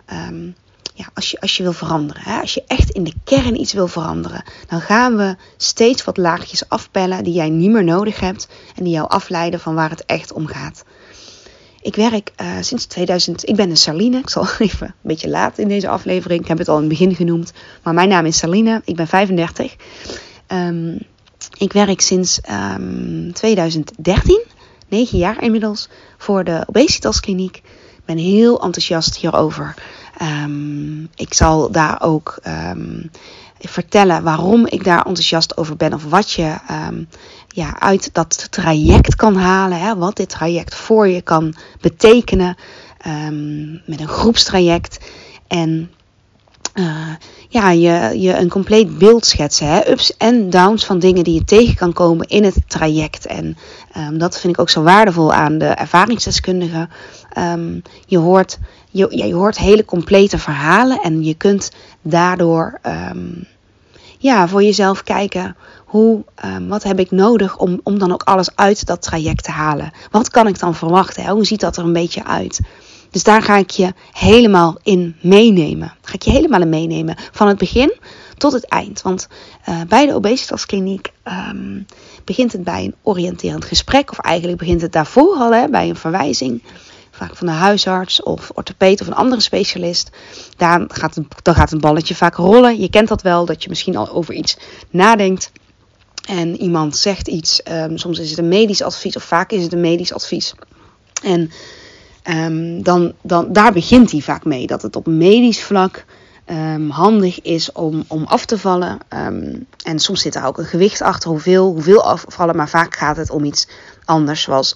ja, 1.00 1.10
als, 1.14 1.32
je, 1.32 1.42
als 1.42 1.58
je 1.58 1.64
wil 1.64 1.74
veranderen, 1.74 2.22
hè, 2.24 2.40
als 2.40 2.54
je 2.54 2.64
echt 2.68 2.90
in 2.90 3.04
de 3.04 3.14
kern 3.24 3.60
iets 3.60 3.74
wil 3.74 3.88
veranderen, 3.88 4.44
dan 4.68 4.82
gaan 4.82 5.18
we 5.18 5.36
steeds 5.58 6.04
wat 6.04 6.18
laagjes 6.18 6.70
afpellen 6.70 7.24
die 7.24 7.34
jij 7.34 7.50
niet 7.50 7.70
meer 7.70 7.84
nodig 7.84 8.20
hebt 8.20 8.48
en 8.76 8.84
die 8.84 8.94
jou 8.94 9.10
afleiden 9.10 9.60
van 9.60 9.76
waar 9.76 9.90
het 9.90 10.06
echt 10.06 10.34
om 10.34 10.48
gaat. 10.48 10.84
Ik 11.82 11.96
werk 11.96 12.32
uh, 12.42 12.48
sinds 12.62 12.86
2000. 12.86 13.48
Ik 13.48 13.56
ben 13.56 13.70
een 13.70 13.78
Saline. 13.78 14.18
Ik 14.18 14.30
zal 14.30 14.48
even 14.60 14.88
een 14.88 14.94
beetje 15.02 15.30
laat 15.30 15.58
in 15.58 15.68
deze 15.68 15.90
aflevering. 15.90 16.42
Ik 16.42 16.48
heb 16.48 16.58
het 16.58 16.68
al 16.68 16.76
in 16.76 16.82
het 16.82 16.90
begin 16.90 17.16
genoemd. 17.16 17.54
Maar 17.84 17.94
mijn 17.94 18.10
naam 18.10 18.26
is 18.26 18.38
Saline. 18.38 18.82
Ik 18.86 18.96
ben 18.96 19.08
35. 19.08 19.72
Um, 19.72 19.78
ehm, 20.48 20.98
ik 21.58 21.74
werk 21.74 22.02
sinds 22.02 22.40
um, 22.50 22.56
ehm, 22.56 23.32
2013, 23.32 24.42
9 24.88 25.18
jaar 25.18 25.44
inmiddels, 25.44 25.90
voor 26.18 26.44
de 26.44 26.64
obesitaskliniek. 26.66 27.56
Ik 27.98 28.06
ben 28.06 28.18
heel 28.18 28.62
enthousiast 28.62 29.18
hierover. 29.18 29.76
Um, 30.22 31.10
ik 31.16 31.34
zal 31.34 31.72
daar 31.72 32.02
ook 32.02 32.40
vertellen 33.60 34.24
waarom 34.24 34.66
ik 34.66 34.84
daar 34.84 34.98
enthousiast 34.98 35.58
over 35.58 35.76
ben. 35.76 35.94
Of 35.94 36.04
wat 36.04 36.32
je 36.32 36.56
um, 36.90 37.08
ja, 37.48 37.80
uit 37.80 38.10
dat 38.14 38.48
traject 38.52 39.16
kan 39.16 39.36
halen. 39.36 39.80
Hè, 39.80 39.96
wat 39.96 40.16
dit 40.16 40.30
traject 40.30 40.76
voor 40.76 41.08
je 41.08 41.22
kan 41.22 41.56
betekenen. 41.82 42.58
Met 43.86 44.00
een 44.00 44.08
groepstraject. 44.08 45.00
En 45.48 45.92
uh, 46.74 47.10
ja, 47.50 47.72
je, 47.72 48.20
je 48.20 48.38
een 48.38 48.50
compleet 48.50 48.98
beeld 48.98 49.26
schetsen. 49.26 49.68
Hè? 49.68 49.92
Ups 49.92 50.18
en 50.18 50.50
downs 50.50 50.86
van 50.86 51.00
dingen 51.00 51.24
die 51.24 51.34
je 51.34 51.44
tegen 51.44 51.76
kan 51.76 51.94
komen 51.94 52.28
in 52.28 52.44
het 52.44 52.62
traject. 52.68 53.26
En 53.26 53.58
dat 54.14 54.40
vind 54.40 54.54
ik 54.54 54.60
ook 54.60 54.70
zo 54.70 54.82
waardevol 54.82 55.34
aan 55.34 55.58
de 55.58 55.66
ervaringsdeskundigen. 55.66 56.90
Je, 58.06 58.18
hoort, 58.18 58.58
je, 58.90 59.18
je 59.28 59.34
hoort 59.34 59.58
hele 59.58 59.86
complete 59.86 60.38
verhalen 60.38 61.02
en 61.02 61.24
je 61.24 61.34
kunt 61.34 61.72
daardoor 62.02 62.80
um, 63.12 63.48
ja, 64.18 64.48
voor 64.48 64.64
jezelf 64.64 65.04
kijken. 65.04 65.56
Hoe, 65.86 66.24
wat 66.68 66.84
heb 66.84 67.00
ik 67.00 67.12
nodig 67.12 67.58
om, 67.58 67.80
om 67.84 68.00
dan 68.00 68.12
ook 68.12 68.24
alles 68.24 68.56
uit 68.56 68.86
dat 68.86 69.02
traject 69.02 69.44
te 69.44 69.52
halen? 69.52 69.92
Wat 70.12 70.30
kan 70.30 70.48
ik 70.48 70.60
dan 70.60 70.76
verwachten? 70.76 71.28
Hoe 71.28 71.46
ziet 71.46 71.60
dat 71.60 71.78
er 71.78 71.84
een 71.84 71.94
beetje 71.94 72.26
uit? 72.26 72.60
Dus 73.12 73.24
daar 73.24 73.42
ga 73.42 73.58
ik 73.58 73.70
je 73.70 73.94
helemaal 74.12 74.78
in 74.84 75.16
meenemen. 75.22 75.94
Ga 76.02 76.14
ik 76.14 76.22
je 76.22 76.32
helemaal 76.32 76.62
in 76.62 76.70
meenemen. 76.70 77.16
Van 77.32 77.48
het 77.48 77.58
begin 77.58 77.94
tot 78.38 78.52
het 78.52 78.66
eind. 78.66 79.02
Want 79.02 79.28
uh, 79.70 79.82
bij 79.88 80.06
de 80.06 80.14
obesitaskliniek 80.14 81.12
um, 81.50 81.86
begint 82.24 82.52
het 82.52 82.64
bij 82.64 82.84
een 82.84 82.96
oriënterend 83.02 83.66
gesprek. 83.66 84.12
Of 84.12 84.20
eigenlijk 84.20 84.58
begint 84.58 84.82
het 84.82 84.92
daarvoor 84.92 85.36
al 85.36 85.54
hè, 85.54 85.68
bij 85.68 85.90
een 85.90 85.96
verwijzing. 85.96 86.64
Vaak 87.20 87.36
van 87.36 87.48
de 87.48 87.54
huisarts 87.54 88.24
of 88.24 88.52
orthopeed 88.54 89.02
of 89.02 89.08
een 89.08 89.14
andere 89.14 89.42
specialist. 89.42 90.10
Daar 90.58 90.84
gaat, 90.88 91.20
dan 91.42 91.56
gaat 91.56 91.70
het 91.70 91.82
balletje 91.82 92.16
vaak 92.16 92.36
rollen. 92.36 92.80
Je 92.80 92.90
kent 92.90 93.08
dat 93.08 93.22
wel, 93.22 93.46
dat 93.46 93.64
je 93.64 93.70
misschien 93.70 93.96
al 93.96 94.10
over 94.10 94.34
iets 94.34 94.58
nadenkt. 94.90 95.52
En 96.28 96.62
iemand 96.62 96.98
zegt 96.98 97.28
iets. 97.28 97.62
Um, 97.72 97.98
soms 97.98 98.20
is 98.20 98.30
het 98.30 98.40
een 98.40 98.48
medisch 98.48 98.82
advies 98.82 99.16
of 99.16 99.24
vaak 99.24 99.52
is 99.52 99.64
het 99.64 99.74
een 99.74 99.82
medisch 99.82 100.14
advies. 100.14 100.54
En 101.24 101.52
um, 102.30 102.84
dan, 102.84 103.14
dan, 103.22 103.54
daar 103.54 103.74
begint 103.74 104.12
hij 104.12 104.22
vaak 104.22 104.46
mee. 104.46 104.68
Dat 104.68 104.82
het 104.82 104.96
op 104.96 105.08
medisch 105.08 105.64
vlak 105.64 106.06
um, 106.46 106.90
handig 106.90 107.42
is 107.42 107.72
om, 107.72 108.04
om 108.08 108.24
af 108.24 108.46
te 108.46 108.58
vallen. 108.58 108.98
En 109.84 110.00
soms 110.00 110.22
zit 110.22 110.36
er 110.36 110.46
ook 110.46 110.58
een 110.58 110.66
gewicht 110.66 111.02
achter, 111.02 111.30
hoeveel, 111.30 111.66
hoeveel 111.66 112.04
afvallen. 112.04 112.56
Maar 112.56 112.70
vaak 112.70 112.96
gaat 112.96 113.18
het 113.18 113.30
om 113.30 113.44
iets 113.44 113.68
anders, 114.06 114.42
zoals 114.42 114.74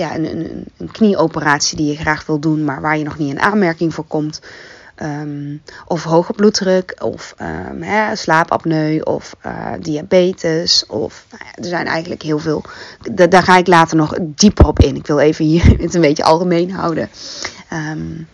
ja, 0.00 0.14
een, 0.14 0.24
een, 0.24 0.64
een 0.76 0.90
knieoperatie 0.90 1.76
die 1.76 1.86
je 1.86 1.96
graag 1.96 2.26
wil 2.26 2.38
doen, 2.38 2.64
maar 2.64 2.80
waar 2.80 2.98
je 2.98 3.04
nog 3.04 3.18
niet 3.18 3.30
in 3.30 3.40
aanmerking 3.40 3.94
voor 3.94 4.04
komt. 4.04 4.40
Um, 5.02 5.62
of 5.86 6.04
hoge 6.04 6.32
bloeddruk, 6.32 6.96
of 6.98 7.34
um, 7.40 7.82
hè, 7.82 8.16
slaapapneu, 8.16 9.00
of 9.00 9.36
uh, 9.46 9.72
diabetes. 9.80 10.86
Of 10.86 11.26
nou 11.30 11.42
ja, 11.44 11.62
er 11.62 11.68
zijn 11.68 11.86
eigenlijk 11.86 12.22
heel 12.22 12.38
veel. 12.38 12.64
daar 13.12 13.42
ga 13.42 13.56
ik 13.56 13.66
later 13.66 13.96
nog 13.96 14.16
dieper 14.20 14.66
op 14.66 14.78
in. 14.78 14.96
Ik 14.96 15.06
wil 15.06 15.18
even 15.18 15.44
hier 15.44 15.64
het 15.82 15.94
een 15.94 16.00
beetje 16.00 16.24
algemeen 16.24 16.70
houden. 16.70 17.08
Um, 17.72 18.28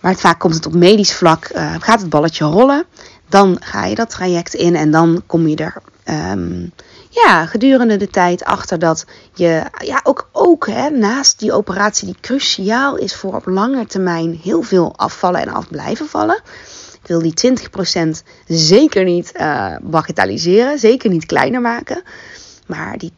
maar 0.00 0.14
vaak 0.14 0.38
komt 0.38 0.54
het 0.54 0.66
op 0.66 0.74
medisch 0.74 1.14
vlak, 1.14 1.50
uh, 1.54 1.74
gaat 1.78 2.00
het 2.00 2.10
balletje 2.10 2.44
rollen. 2.44 2.84
Dan 3.28 3.56
ga 3.60 3.84
je 3.84 3.94
dat 3.94 4.10
traject 4.10 4.54
in 4.54 4.76
en 4.76 4.90
dan 4.90 5.22
kom 5.26 5.46
je 5.46 5.56
er 5.56 5.82
ja, 7.10 7.46
gedurende 7.46 7.96
de 7.96 8.08
tijd 8.08 8.44
achter 8.44 8.78
dat 8.78 9.04
je 9.34 9.62
ja, 9.78 10.00
ook, 10.02 10.28
ook 10.32 10.66
hè, 10.66 10.90
naast 10.90 11.38
die 11.38 11.52
operatie 11.52 12.06
die 12.06 12.16
cruciaal 12.20 12.96
is 12.96 13.14
voor 13.14 13.34
op 13.34 13.46
lange 13.46 13.86
termijn 13.86 14.40
heel 14.42 14.62
veel 14.62 14.92
afvallen 14.96 15.40
en 15.40 15.48
af 15.48 15.68
blijven 15.68 16.06
vallen. 16.06 16.40
Ik 17.02 17.06
wil 17.12 17.22
die 17.22 17.58
20% 18.16 18.26
zeker 18.46 19.04
niet 19.04 19.32
uh, 19.36 19.76
bagatelliseren, 19.82 20.78
zeker 20.78 21.10
niet 21.10 21.26
kleiner 21.26 21.60
maken. 21.60 22.02
Maar 22.66 22.98
die 22.98 23.12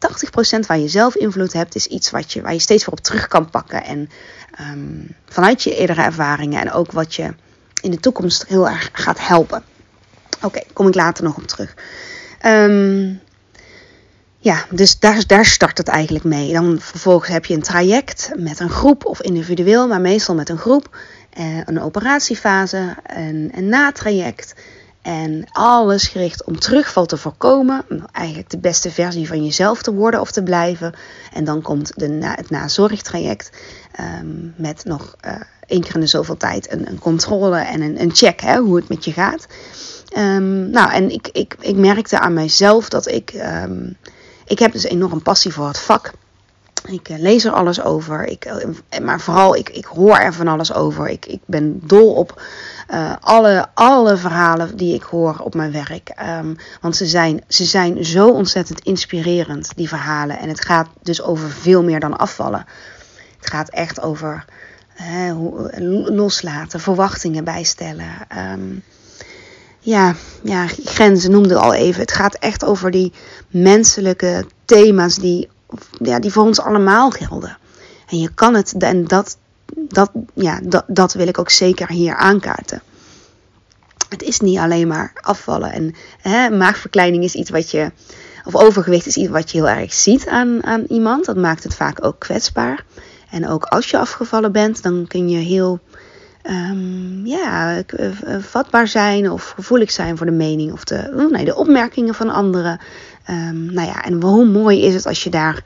80% 0.55 0.59
waar 0.67 0.79
je 0.79 0.87
zelf 0.87 1.15
invloed 1.15 1.53
hebt, 1.53 1.75
is 1.75 1.87
iets 1.87 2.09
wat 2.09 2.33
je, 2.33 2.41
waar 2.41 2.53
je 2.53 2.59
steeds 2.59 2.83
voor 2.83 2.93
op 2.93 2.99
terug 2.99 3.27
kan 3.27 3.49
pakken. 3.49 3.83
En 3.83 4.09
um, 4.59 5.15
vanuit 5.25 5.63
je 5.63 5.75
eerdere 5.75 6.01
ervaringen 6.01 6.61
en 6.61 6.71
ook 6.71 6.91
wat 6.91 7.15
je 7.15 7.33
in 7.81 7.91
de 7.91 7.99
toekomst 7.99 8.45
heel 8.47 8.69
erg 8.69 8.89
gaat 8.93 9.27
helpen. 9.27 9.63
Oké, 10.41 10.61
kom 10.73 10.87
ik 10.87 10.95
later 10.95 11.23
nog 11.23 11.37
op 11.37 11.47
terug. 11.47 11.75
Um, 12.45 13.19
ja, 14.37 14.65
dus 14.69 14.99
daar, 14.99 15.23
daar 15.27 15.45
start 15.45 15.77
het 15.77 15.87
eigenlijk 15.87 16.25
mee. 16.25 16.53
Dan 16.53 16.79
vervolgens 16.79 17.31
heb 17.31 17.45
je 17.45 17.53
een 17.53 17.61
traject 17.61 18.31
met 18.35 18.59
een 18.59 18.69
groep 18.69 19.05
of 19.05 19.21
individueel, 19.21 19.87
maar 19.87 20.01
meestal 20.01 20.35
met 20.35 20.49
een 20.49 20.57
groep. 20.57 20.97
Eh, 21.29 21.57
een 21.65 21.81
operatiefase, 21.81 22.95
een, 23.03 23.51
een 23.55 23.69
natraject. 23.69 24.53
En 25.01 25.45
alles 25.51 26.07
gericht 26.07 26.43
om 26.43 26.59
terugval 26.59 27.05
te 27.05 27.17
voorkomen. 27.17 27.85
Eigenlijk 28.11 28.49
de 28.49 28.57
beste 28.57 28.91
versie 28.91 29.27
van 29.27 29.43
jezelf 29.43 29.81
te 29.81 29.93
worden 29.93 30.21
of 30.21 30.31
te 30.31 30.43
blijven. 30.43 30.93
En 31.33 31.43
dan 31.43 31.61
komt 31.61 31.91
de 31.95 32.07
na, 32.07 32.35
het 32.35 32.49
nazorgtraject 32.49 33.51
um, 34.21 34.53
met 34.57 34.85
nog 34.85 35.15
uh, 35.25 35.31
één 35.67 35.81
keer 35.81 35.93
in 35.93 35.99
de 35.99 36.07
zoveel 36.07 36.37
tijd 36.37 36.71
een, 36.71 36.87
een 36.87 36.99
controle 36.99 37.57
en 37.57 37.81
een, 37.81 38.01
een 38.01 38.15
check 38.15 38.41
hè, 38.41 38.57
hoe 38.57 38.75
het 38.75 38.89
met 38.89 39.05
je 39.05 39.11
gaat. 39.11 39.47
Um, 40.17 40.69
nou, 40.69 40.91
en 40.91 41.09
ik, 41.11 41.27
ik, 41.31 41.55
ik 41.59 41.75
merkte 41.75 42.19
aan 42.19 42.33
mijzelf 42.33 42.89
dat 42.89 43.07
ik 43.07 43.33
um, 43.33 43.97
ik 44.45 44.59
heb 44.59 44.71
dus 44.71 44.83
enorm 44.83 45.21
passie 45.21 45.53
voor 45.53 45.67
het 45.67 45.79
vak. 45.79 46.11
Ik 46.87 47.09
uh, 47.09 47.19
lees 47.19 47.45
er 47.45 47.51
alles 47.51 47.81
over. 47.81 48.25
Ik, 48.25 48.45
uh, 48.45 48.99
maar 48.99 49.19
vooral, 49.19 49.55
ik, 49.55 49.69
ik 49.69 49.85
hoor 49.85 50.17
er 50.17 50.33
van 50.33 50.47
alles 50.47 50.73
over. 50.73 51.07
Ik, 51.07 51.25
ik 51.25 51.41
ben 51.45 51.79
dol 51.83 52.13
op 52.13 52.41
uh, 52.91 53.13
alle, 53.19 53.67
alle 53.73 54.17
verhalen 54.17 54.77
die 54.77 54.93
ik 54.93 55.03
hoor 55.03 55.39
op 55.43 55.55
mijn 55.55 55.71
werk. 55.71 56.11
Um, 56.39 56.55
want 56.81 56.95
ze 56.95 57.05
zijn, 57.05 57.43
ze 57.47 57.65
zijn 57.65 58.05
zo 58.05 58.29
ontzettend 58.29 58.79
inspirerend, 58.79 59.71
die 59.75 59.87
verhalen. 59.87 60.39
En 60.39 60.49
het 60.49 60.65
gaat 60.65 60.87
dus 61.01 61.21
over 61.21 61.49
veel 61.49 61.83
meer 61.83 61.99
dan 61.99 62.17
afvallen. 62.17 62.65
Het 63.37 63.49
gaat 63.49 63.69
echt 63.69 64.01
over 64.01 64.45
loslaten, 66.05 66.79
verwachtingen 66.79 67.43
bijstellen. 67.43 68.09
Ehm, 68.27 68.75
ja, 69.79 70.15
ja, 70.43 70.67
grenzen 70.67 71.31
noemde 71.31 71.55
al 71.55 71.73
even. 71.73 72.01
Het 72.01 72.11
gaat 72.11 72.35
echt 72.35 72.65
over 72.65 72.91
die 72.91 73.13
menselijke 73.47 74.45
thema's 74.65 75.15
die, 75.15 75.49
ja, 76.01 76.19
die 76.19 76.31
voor 76.31 76.43
ons 76.43 76.59
allemaal 76.59 77.09
gelden. 77.09 77.57
En 78.07 78.19
je 78.19 78.29
kan 78.33 78.53
het, 78.53 78.73
en 78.77 79.05
dat, 79.05 79.37
dat, 79.73 80.11
ja, 80.33 80.59
dat, 80.63 80.83
dat 80.87 81.13
wil 81.13 81.27
ik 81.27 81.37
ook 81.37 81.49
zeker 81.49 81.89
hier 81.89 82.15
aankaarten. 82.15 82.81
Het 84.09 84.23
is 84.23 84.39
niet 84.39 84.57
alleen 84.57 84.87
maar 84.87 85.11
afvallen. 85.21 85.71
En 85.71 85.95
hè, 86.21 86.49
maagverkleining 86.49 87.23
is 87.23 87.35
iets 87.35 87.49
wat 87.49 87.71
je, 87.71 87.91
of 88.43 88.55
overgewicht 88.55 89.05
is 89.05 89.17
iets 89.17 89.29
wat 89.29 89.51
je 89.51 89.57
heel 89.57 89.69
erg 89.69 89.93
ziet 89.93 90.27
aan, 90.27 90.63
aan 90.63 90.83
iemand. 90.87 91.25
Dat 91.25 91.35
maakt 91.35 91.63
het 91.63 91.75
vaak 91.75 92.05
ook 92.05 92.19
kwetsbaar. 92.19 92.85
En 93.29 93.47
ook 93.47 93.63
als 93.63 93.89
je 93.89 93.97
afgevallen 93.97 94.51
bent, 94.51 94.83
dan 94.83 95.05
kun 95.07 95.29
je 95.29 95.37
heel 95.37 95.79
um, 96.43 97.25
ja, 97.25 97.77
eh, 97.77 98.09
vatbaar 98.39 98.87
zijn 98.87 99.31
of 99.31 99.49
gevoelig 99.49 99.91
zijn 99.91 100.17
voor 100.17 100.25
de 100.25 100.31
mening 100.31 100.71
of 100.71 100.83
de, 100.83 101.11
oh, 101.15 101.31
nee, 101.31 101.45
de 101.45 101.55
opmerkingen 101.55 102.13
van 102.13 102.29
anderen. 102.29 102.79
Um, 103.29 103.73
nou 103.73 103.87
ja, 103.87 104.03
en 104.03 104.21
hoe 104.21 104.45
mooi 104.45 104.81
is 104.81 104.93
het 104.93 105.05
als 105.05 105.23
je 105.23 105.29
daar 105.29 105.63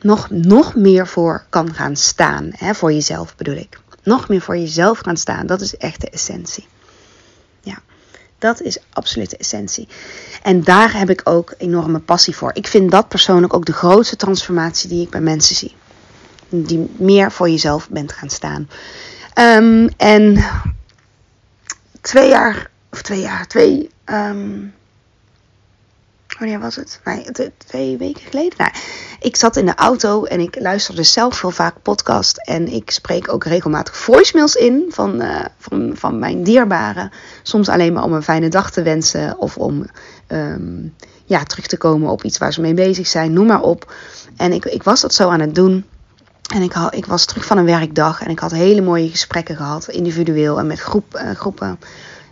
nog, 0.00 0.30
nog 0.30 0.74
meer 0.74 1.06
voor 1.06 1.44
kan 1.48 1.74
gaan 1.74 1.96
staan. 1.96 2.50
Hè, 2.56 2.74
voor 2.74 2.92
jezelf 2.92 3.36
bedoel 3.36 3.56
ik. 3.56 3.80
Nog 4.02 4.28
meer 4.28 4.40
voor 4.40 4.56
jezelf 4.56 4.98
gaan 4.98 5.16
staan. 5.16 5.46
Dat 5.46 5.60
is 5.60 5.76
echt 5.76 6.00
de 6.00 6.10
essentie. 6.10 6.66
Ja, 7.60 7.78
dat 8.38 8.60
is 8.60 8.78
absoluut 8.92 9.30
de 9.30 9.36
essentie. 9.36 9.88
En 10.42 10.62
daar 10.62 10.98
heb 10.98 11.10
ik 11.10 11.20
ook 11.24 11.54
enorme 11.58 11.98
passie 11.98 12.36
voor. 12.36 12.50
Ik 12.54 12.66
vind 12.66 12.90
dat 12.90 13.08
persoonlijk 13.08 13.54
ook 13.54 13.64
de 13.64 13.72
grootste 13.72 14.16
transformatie 14.16 14.88
die 14.88 15.02
ik 15.02 15.10
bij 15.10 15.20
mensen 15.20 15.56
zie. 15.56 15.74
Die 16.48 16.90
meer 16.98 17.32
voor 17.32 17.50
jezelf 17.50 17.88
bent 17.88 18.12
gaan 18.12 18.30
staan. 18.30 18.68
Um, 19.34 19.88
en 19.96 20.44
twee 22.00 22.28
jaar, 22.28 22.70
of 22.90 23.02
twee 23.02 23.20
jaar, 23.20 23.46
twee, 23.46 23.90
um, 24.04 24.74
wanneer 26.40 26.60
was 26.60 26.76
het? 26.76 27.00
Nee, 27.04 27.52
twee 27.56 27.96
weken 27.96 28.22
geleden. 28.22 28.54
Nou, 28.56 28.70
ik 29.20 29.36
zat 29.36 29.56
in 29.56 29.66
de 29.66 29.74
auto 29.74 30.24
en 30.24 30.40
ik 30.40 30.60
luisterde 30.60 31.02
zelf 31.02 31.40
heel 31.40 31.50
vaak 31.50 31.82
podcast. 31.82 32.36
En 32.36 32.68
ik 32.68 32.90
spreek 32.90 33.32
ook 33.32 33.44
regelmatig 33.44 33.96
voicemails 33.96 34.54
in 34.54 34.84
van, 34.88 35.22
uh, 35.22 35.44
van, 35.58 35.92
van 35.94 36.18
mijn 36.18 36.42
dierbaren. 36.42 37.10
Soms 37.42 37.68
alleen 37.68 37.92
maar 37.92 38.04
om 38.04 38.12
een 38.12 38.22
fijne 38.22 38.48
dag 38.48 38.70
te 38.70 38.82
wensen 38.82 39.38
of 39.38 39.56
om 39.56 39.86
um, 40.28 40.94
ja, 41.24 41.42
terug 41.42 41.66
te 41.66 41.76
komen 41.76 42.10
op 42.10 42.24
iets 42.24 42.38
waar 42.38 42.52
ze 42.52 42.60
mee 42.60 42.74
bezig 42.74 43.06
zijn. 43.06 43.32
Noem 43.32 43.46
maar 43.46 43.62
op. 43.62 43.94
En 44.36 44.52
ik, 44.52 44.64
ik 44.64 44.82
was 44.82 45.00
dat 45.00 45.14
zo 45.14 45.28
aan 45.28 45.40
het 45.40 45.54
doen. 45.54 45.84
En 46.54 46.62
ik, 46.62 46.72
had, 46.72 46.94
ik 46.94 47.06
was 47.06 47.24
terug 47.24 47.44
van 47.44 47.58
een 47.58 47.64
werkdag 47.64 48.22
en 48.22 48.30
ik 48.30 48.38
had 48.38 48.50
hele 48.50 48.80
mooie 48.80 49.10
gesprekken 49.10 49.56
gehad, 49.56 49.88
individueel 49.88 50.58
en 50.58 50.66
met 50.66 50.80
groep, 50.80 51.14
uh, 51.14 51.30
groepen. 51.30 51.78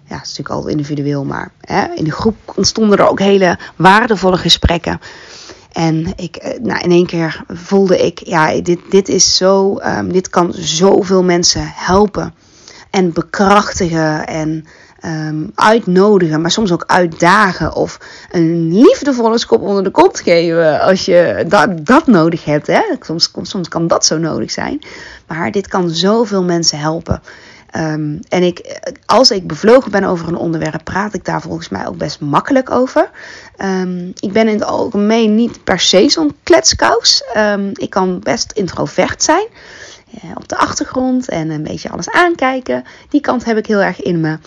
Ja, 0.09 0.15
het 0.15 0.25
is 0.25 0.29
natuurlijk 0.29 0.55
altijd 0.55 0.77
individueel, 0.77 1.25
maar 1.25 1.51
hè, 1.61 1.87
in 1.95 2.05
de 2.05 2.13
groep 2.13 2.37
ontstonden 2.55 2.99
er 2.99 3.09
ook 3.09 3.21
hele 3.21 3.59
waardevolle 3.77 4.37
gesprekken. 4.37 5.01
En 5.73 6.13
ik, 6.17 6.37
eh, 6.37 6.61
nou, 6.61 6.81
in 6.81 6.91
één 6.91 7.07
keer 7.07 7.45
voelde 7.49 7.99
ik, 7.99 8.19
ja, 8.27 8.61
dit, 8.61 8.79
dit 8.91 9.09
is 9.09 9.37
zo, 9.37 9.79
um, 9.81 10.13
dit 10.13 10.31
kan 10.31 10.53
zoveel 10.53 11.23
mensen 11.23 11.73
helpen 11.75 12.35
en 12.91 13.13
bekrachtigen 13.13 14.27
en 14.27 14.65
um, 15.05 15.51
uitnodigen, 15.55 16.41
maar 16.41 16.51
soms 16.51 16.73
ook 16.73 16.85
uitdagen 16.87 17.75
of 17.75 17.99
een 18.31 18.73
liefdevolle 18.73 19.39
schop 19.39 19.63
onder 19.63 19.85
de 19.85 19.91
kop 19.91 20.17
geven 20.17 20.81
als 20.81 21.05
je 21.05 21.45
dat, 21.49 21.87
dat 21.87 22.07
nodig 22.07 22.45
hebt. 22.45 22.67
Hè? 22.67 22.83
Soms, 23.01 23.33
soms 23.43 23.69
kan 23.69 23.87
dat 23.87 24.05
zo 24.05 24.19
nodig 24.19 24.51
zijn. 24.51 24.79
Maar 25.27 25.51
dit 25.51 25.69
kan 25.69 25.91
zoveel 25.91 26.43
mensen 26.43 26.79
helpen. 26.79 27.23
Um, 27.77 28.21
en 28.29 28.43
ik, 28.43 28.81
als 29.07 29.31
ik 29.31 29.47
bevlogen 29.47 29.91
ben 29.91 30.05
over 30.05 30.29
een 30.29 30.37
onderwerp, 30.37 30.85
praat 30.85 31.15
ik 31.15 31.25
daar 31.25 31.41
volgens 31.41 31.69
mij 31.69 31.87
ook 31.87 31.97
best 31.97 32.21
makkelijk 32.21 32.71
over. 32.71 33.11
Um, 33.59 34.13
ik 34.15 34.33
ben 34.33 34.49
in 34.49 34.55
het 34.55 34.65
algemeen 34.65 35.35
niet 35.35 35.65
per 35.65 35.81
se 35.81 36.09
zo'n 36.09 36.37
kletskous. 36.43 37.23
Um, 37.37 37.71
ik 37.75 37.91
kan 37.91 38.21
best 38.21 38.53
introvert 38.53 39.23
zijn. 39.23 39.47
Uh, 40.25 40.31
op 40.35 40.49
de 40.49 40.57
achtergrond 40.57 41.29
en 41.29 41.51
een 41.51 41.63
beetje 41.63 41.91
alles 41.91 42.11
aankijken. 42.11 42.85
Die 43.09 43.21
kant 43.21 43.45
heb 43.45 43.57
ik 43.57 43.67
heel 43.67 43.83
erg 43.83 44.03
in 44.03 44.21
me. 44.21 44.39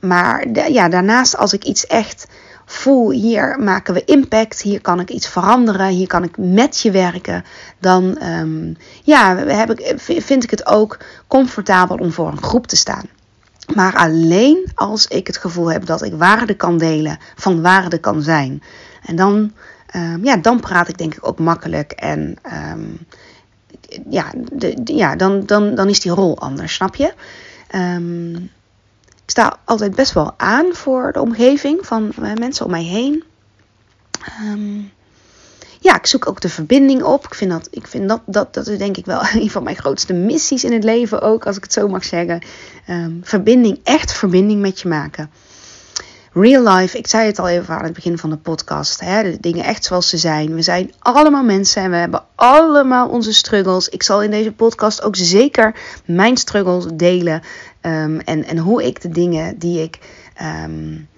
Maar 0.00 0.48
ja, 0.70 0.88
daarnaast, 0.88 1.36
als 1.36 1.52
ik 1.52 1.64
iets 1.64 1.86
echt 1.86 2.26
voel, 2.66 3.10
hier 3.10 3.56
maken 3.58 3.94
we 3.94 4.04
impact, 4.04 4.62
hier 4.62 4.80
kan 4.80 5.00
ik 5.00 5.10
iets 5.10 5.28
veranderen, 5.28 5.88
hier 5.88 6.06
kan 6.06 6.24
ik 6.24 6.36
met 6.36 6.80
je 6.80 6.90
werken, 6.90 7.44
dan 7.78 8.22
um, 8.22 8.76
ja, 9.02 9.36
heb 9.36 9.70
ik, 9.70 9.94
vind 10.22 10.44
ik 10.44 10.50
het 10.50 10.66
ook 10.66 10.98
comfortabel 11.26 11.96
om 11.96 12.12
voor 12.12 12.28
een 12.28 12.42
groep 12.42 12.66
te 12.66 12.76
staan. 12.76 13.04
Maar 13.74 13.96
alleen 13.96 14.70
als 14.74 15.06
ik 15.06 15.26
het 15.26 15.36
gevoel 15.36 15.72
heb 15.72 15.86
dat 15.86 16.02
ik 16.02 16.14
waarde 16.14 16.54
kan 16.54 16.78
delen, 16.78 17.18
van 17.34 17.62
waarde 17.62 17.98
kan 17.98 18.22
zijn. 18.22 18.62
En 19.02 19.16
dan, 19.16 19.52
um, 19.96 20.24
ja, 20.24 20.36
dan 20.36 20.60
praat 20.60 20.88
ik 20.88 20.98
denk 20.98 21.14
ik 21.14 21.26
ook 21.28 21.38
makkelijk 21.38 21.92
en 21.92 22.36
ja, 24.08 24.32
de, 24.52 24.80
ja 24.84 25.16
dan, 25.16 25.46
dan, 25.46 25.74
dan 25.74 25.88
is 25.88 26.00
die 26.00 26.12
rol 26.12 26.38
anders, 26.38 26.74
snap 26.74 26.94
je? 26.94 27.12
Sta 29.32 29.58
altijd 29.64 29.94
best 29.94 30.12
wel 30.12 30.34
aan 30.36 30.74
voor 30.74 31.12
de 31.12 31.20
omgeving 31.20 31.86
van 31.86 32.12
eh, 32.22 32.32
mensen 32.34 32.64
om 32.64 32.70
mij 32.70 32.82
heen. 32.82 33.24
Um, 34.42 34.90
ja, 35.80 35.96
ik 35.96 36.06
zoek 36.06 36.28
ook 36.28 36.40
de 36.40 36.48
verbinding 36.48 37.02
op. 37.02 37.24
Ik 37.24 37.34
vind 37.34 37.50
dat, 37.50 37.68
ik 37.70 37.86
vind 37.86 38.08
dat, 38.08 38.20
dat, 38.26 38.54
dat 38.54 38.66
is 38.66 38.78
denk 38.78 38.96
ik 38.96 39.06
wel 39.06 39.22
een 39.34 39.50
van 39.50 39.62
mijn 39.62 39.76
grootste 39.76 40.12
missies 40.12 40.64
in 40.64 40.72
het 40.72 40.84
leven 40.84 41.20
ook, 41.20 41.46
als 41.46 41.56
ik 41.56 41.62
het 41.62 41.72
zo 41.72 41.88
mag 41.88 42.04
zeggen. 42.04 42.42
Um, 42.88 43.20
verbinding, 43.24 43.80
echt 43.82 44.12
verbinding 44.12 44.60
met 44.60 44.80
je 44.80 44.88
maken 44.88 45.30
real 46.32 46.68
life, 46.68 46.98
ik 46.98 47.06
zei 47.06 47.26
het 47.26 47.38
al 47.38 47.48
even 47.48 47.74
aan 47.74 47.84
het 47.84 47.92
begin 47.92 48.18
van 48.18 48.30
de 48.30 48.36
podcast, 48.36 49.00
hè, 49.00 49.22
de 49.22 49.40
dingen 49.40 49.64
echt 49.64 49.84
zoals 49.84 50.08
ze 50.08 50.16
zijn. 50.16 50.54
We 50.54 50.62
zijn 50.62 50.92
allemaal 50.98 51.44
mensen 51.44 51.82
en 51.82 51.90
we 51.90 51.96
hebben 51.96 52.24
allemaal 52.34 53.08
onze 53.08 53.32
struggles. 53.32 53.88
Ik 53.88 54.02
zal 54.02 54.22
in 54.22 54.30
deze 54.30 54.52
podcast 54.52 55.02
ook 55.02 55.16
zeker 55.16 55.74
mijn 56.04 56.36
struggles 56.36 56.86
delen 56.94 57.42
um, 57.82 58.20
en, 58.20 58.44
en 58.44 58.58
hoe 58.58 58.86
ik 58.86 59.00
de 59.00 59.08
dingen 59.08 59.58
die 59.58 59.82
ik 59.82 59.98
um, 60.64 61.08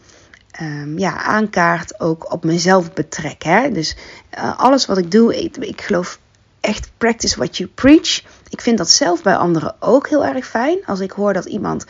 um, 0.61 0.99
ja, 0.99 1.23
aankaart 1.23 2.01
ook 2.01 2.33
op 2.33 2.45
mezelf 2.45 2.93
betrek. 2.93 3.43
Hè. 3.43 3.71
Dus 3.71 3.97
uh, 4.39 4.59
alles 4.59 4.87
wat 4.87 4.99
ik 4.99 5.11
doe, 5.11 5.43
ik, 5.43 5.57
ik 5.57 5.81
geloof 5.81 6.19
echt 6.61 6.91
practice 6.99 7.37
what 7.37 7.57
you 7.57 7.71
preach. 7.75 8.23
Ik 8.49 8.61
vind 8.61 8.79
dat 8.79 8.91
zelf 8.91 9.23
bij 9.23 9.37
anderen 9.37 9.75
ook 9.81 10.09
heel 10.09 10.25
erg 10.25 10.47
fijn. 10.47 10.79
Als 10.87 11.01
ik 11.01 11.11
hoor 11.11 11.33
dat 11.33 11.45
iemand 11.45 11.85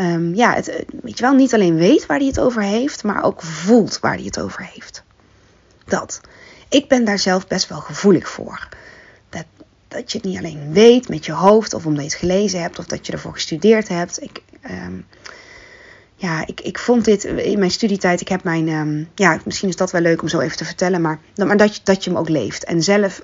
um, 0.00 0.34
ja, 0.34 0.54
het, 0.54 0.68
eh, 0.68 0.80
weet 1.02 1.18
je 1.18 1.24
wel, 1.24 1.34
niet 1.34 1.54
alleen 1.54 1.76
weet 1.76 2.06
waar 2.06 2.18
hij 2.18 2.26
het 2.26 2.40
over 2.40 2.62
heeft, 2.62 3.04
maar 3.04 3.22
ook 3.22 3.42
voelt 3.42 3.98
waar 4.00 4.14
hij 4.14 4.24
het 4.24 4.40
over 4.40 4.70
heeft. 4.72 5.02
Dat. 5.84 6.20
Ik 6.68 6.88
ben 6.88 7.04
daar 7.04 7.18
zelf 7.18 7.46
best 7.46 7.68
wel 7.68 7.80
gevoelig 7.80 8.28
voor. 8.28 8.68
Dat, 9.28 9.44
dat 9.88 10.12
je 10.12 10.18
het 10.18 10.26
niet 10.26 10.38
alleen 10.38 10.72
weet 10.72 11.08
met 11.08 11.26
je 11.26 11.32
hoofd, 11.32 11.74
of 11.74 11.86
omdat 11.86 12.04
je 12.04 12.10
het 12.10 12.18
gelezen 12.18 12.60
hebt, 12.60 12.78
of 12.78 12.86
dat 12.86 13.06
je 13.06 13.12
ervoor 13.12 13.32
gestudeerd 13.32 13.88
hebt. 13.88 14.22
Ik, 14.22 14.42
um, 14.70 15.06
ja, 16.14 16.46
ik, 16.46 16.60
ik 16.60 16.78
vond 16.78 17.04
dit 17.04 17.24
in 17.24 17.58
mijn 17.58 17.70
studietijd. 17.70 18.20
Ik 18.20 18.28
heb 18.28 18.44
mijn. 18.44 18.68
Um, 18.68 19.08
ja, 19.14 19.40
misschien 19.44 19.68
is 19.68 19.76
dat 19.76 19.90
wel 19.90 20.00
leuk 20.00 20.22
om 20.22 20.28
zo 20.28 20.40
even 20.40 20.56
te 20.56 20.64
vertellen. 20.64 21.00
Maar, 21.00 21.18
maar 21.36 21.56
dat, 21.56 21.76
je, 21.76 21.80
dat 21.84 22.04
je 22.04 22.10
hem 22.10 22.18
ook 22.18 22.28
leeft. 22.28 22.64
En 22.64 22.82
zelf 22.82 23.22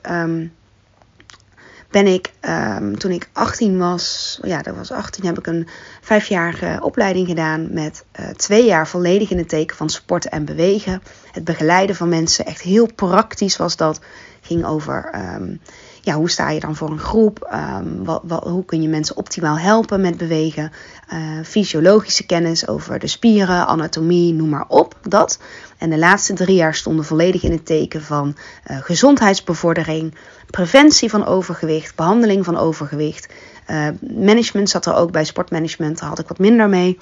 ben 1.92 2.06
ik 2.06 2.32
um, 2.48 2.98
toen 2.98 3.10
ik 3.10 3.28
18 3.32 3.78
was, 3.78 4.38
ja, 4.42 4.62
dat 4.62 4.76
was 4.76 4.90
18, 4.90 5.24
heb 5.24 5.38
ik 5.38 5.46
een 5.46 5.68
vijfjarige 6.00 6.78
opleiding 6.82 7.26
gedaan 7.28 7.72
met 7.72 8.04
uh, 8.20 8.28
twee 8.28 8.64
jaar 8.64 8.88
volledig 8.88 9.30
in 9.30 9.38
het 9.38 9.48
teken 9.48 9.76
van 9.76 9.90
sporten 9.90 10.30
en 10.30 10.44
bewegen. 10.44 11.02
Het 11.32 11.44
begeleiden 11.44 11.96
van 11.96 12.08
mensen, 12.08 12.46
echt 12.46 12.60
heel 12.60 12.88
praktisch 12.94 13.56
was 13.56 13.76
dat. 13.76 14.00
Ging 14.44 14.64
over 14.64 15.10
um, 15.34 15.60
ja, 16.00 16.14
hoe 16.14 16.30
sta 16.30 16.50
je 16.50 16.60
dan 16.60 16.76
voor 16.76 16.90
een 16.90 16.98
groep? 16.98 17.52
Um, 17.52 18.04
wat, 18.04 18.42
hoe 18.42 18.64
kun 18.64 18.82
je 18.82 18.88
mensen 18.88 19.16
optimaal 19.16 19.58
helpen 19.58 20.00
met 20.00 20.16
bewegen? 20.16 20.72
Uh, 21.12 21.18
fysiologische 21.44 22.26
kennis 22.26 22.68
over 22.68 22.98
de 22.98 23.06
spieren, 23.06 23.66
anatomie, 23.66 24.34
noem 24.34 24.48
maar 24.48 24.64
op. 24.68 24.94
Dat. 25.08 25.38
En 25.78 25.90
de 25.90 25.98
laatste 25.98 26.32
drie 26.32 26.56
jaar 26.56 26.74
stonden 26.74 27.04
volledig 27.04 27.42
in 27.42 27.52
het 27.52 27.66
teken 27.66 28.02
van 28.02 28.36
uh, 28.70 28.76
gezondheidsbevordering, 28.80 30.14
preventie 30.50 31.10
van 31.10 31.26
overgewicht, 31.26 31.94
behandeling 31.94 32.44
van 32.44 32.56
overgewicht. 32.56 33.32
Uh, 33.70 33.88
management 34.16 34.70
zat 34.70 34.86
er 34.86 34.94
ook 34.94 35.12
bij, 35.12 35.24
sportmanagement, 35.24 35.98
daar 35.98 36.08
had 36.08 36.18
ik 36.18 36.28
wat 36.28 36.38
minder 36.38 36.68
mee. 36.68 36.98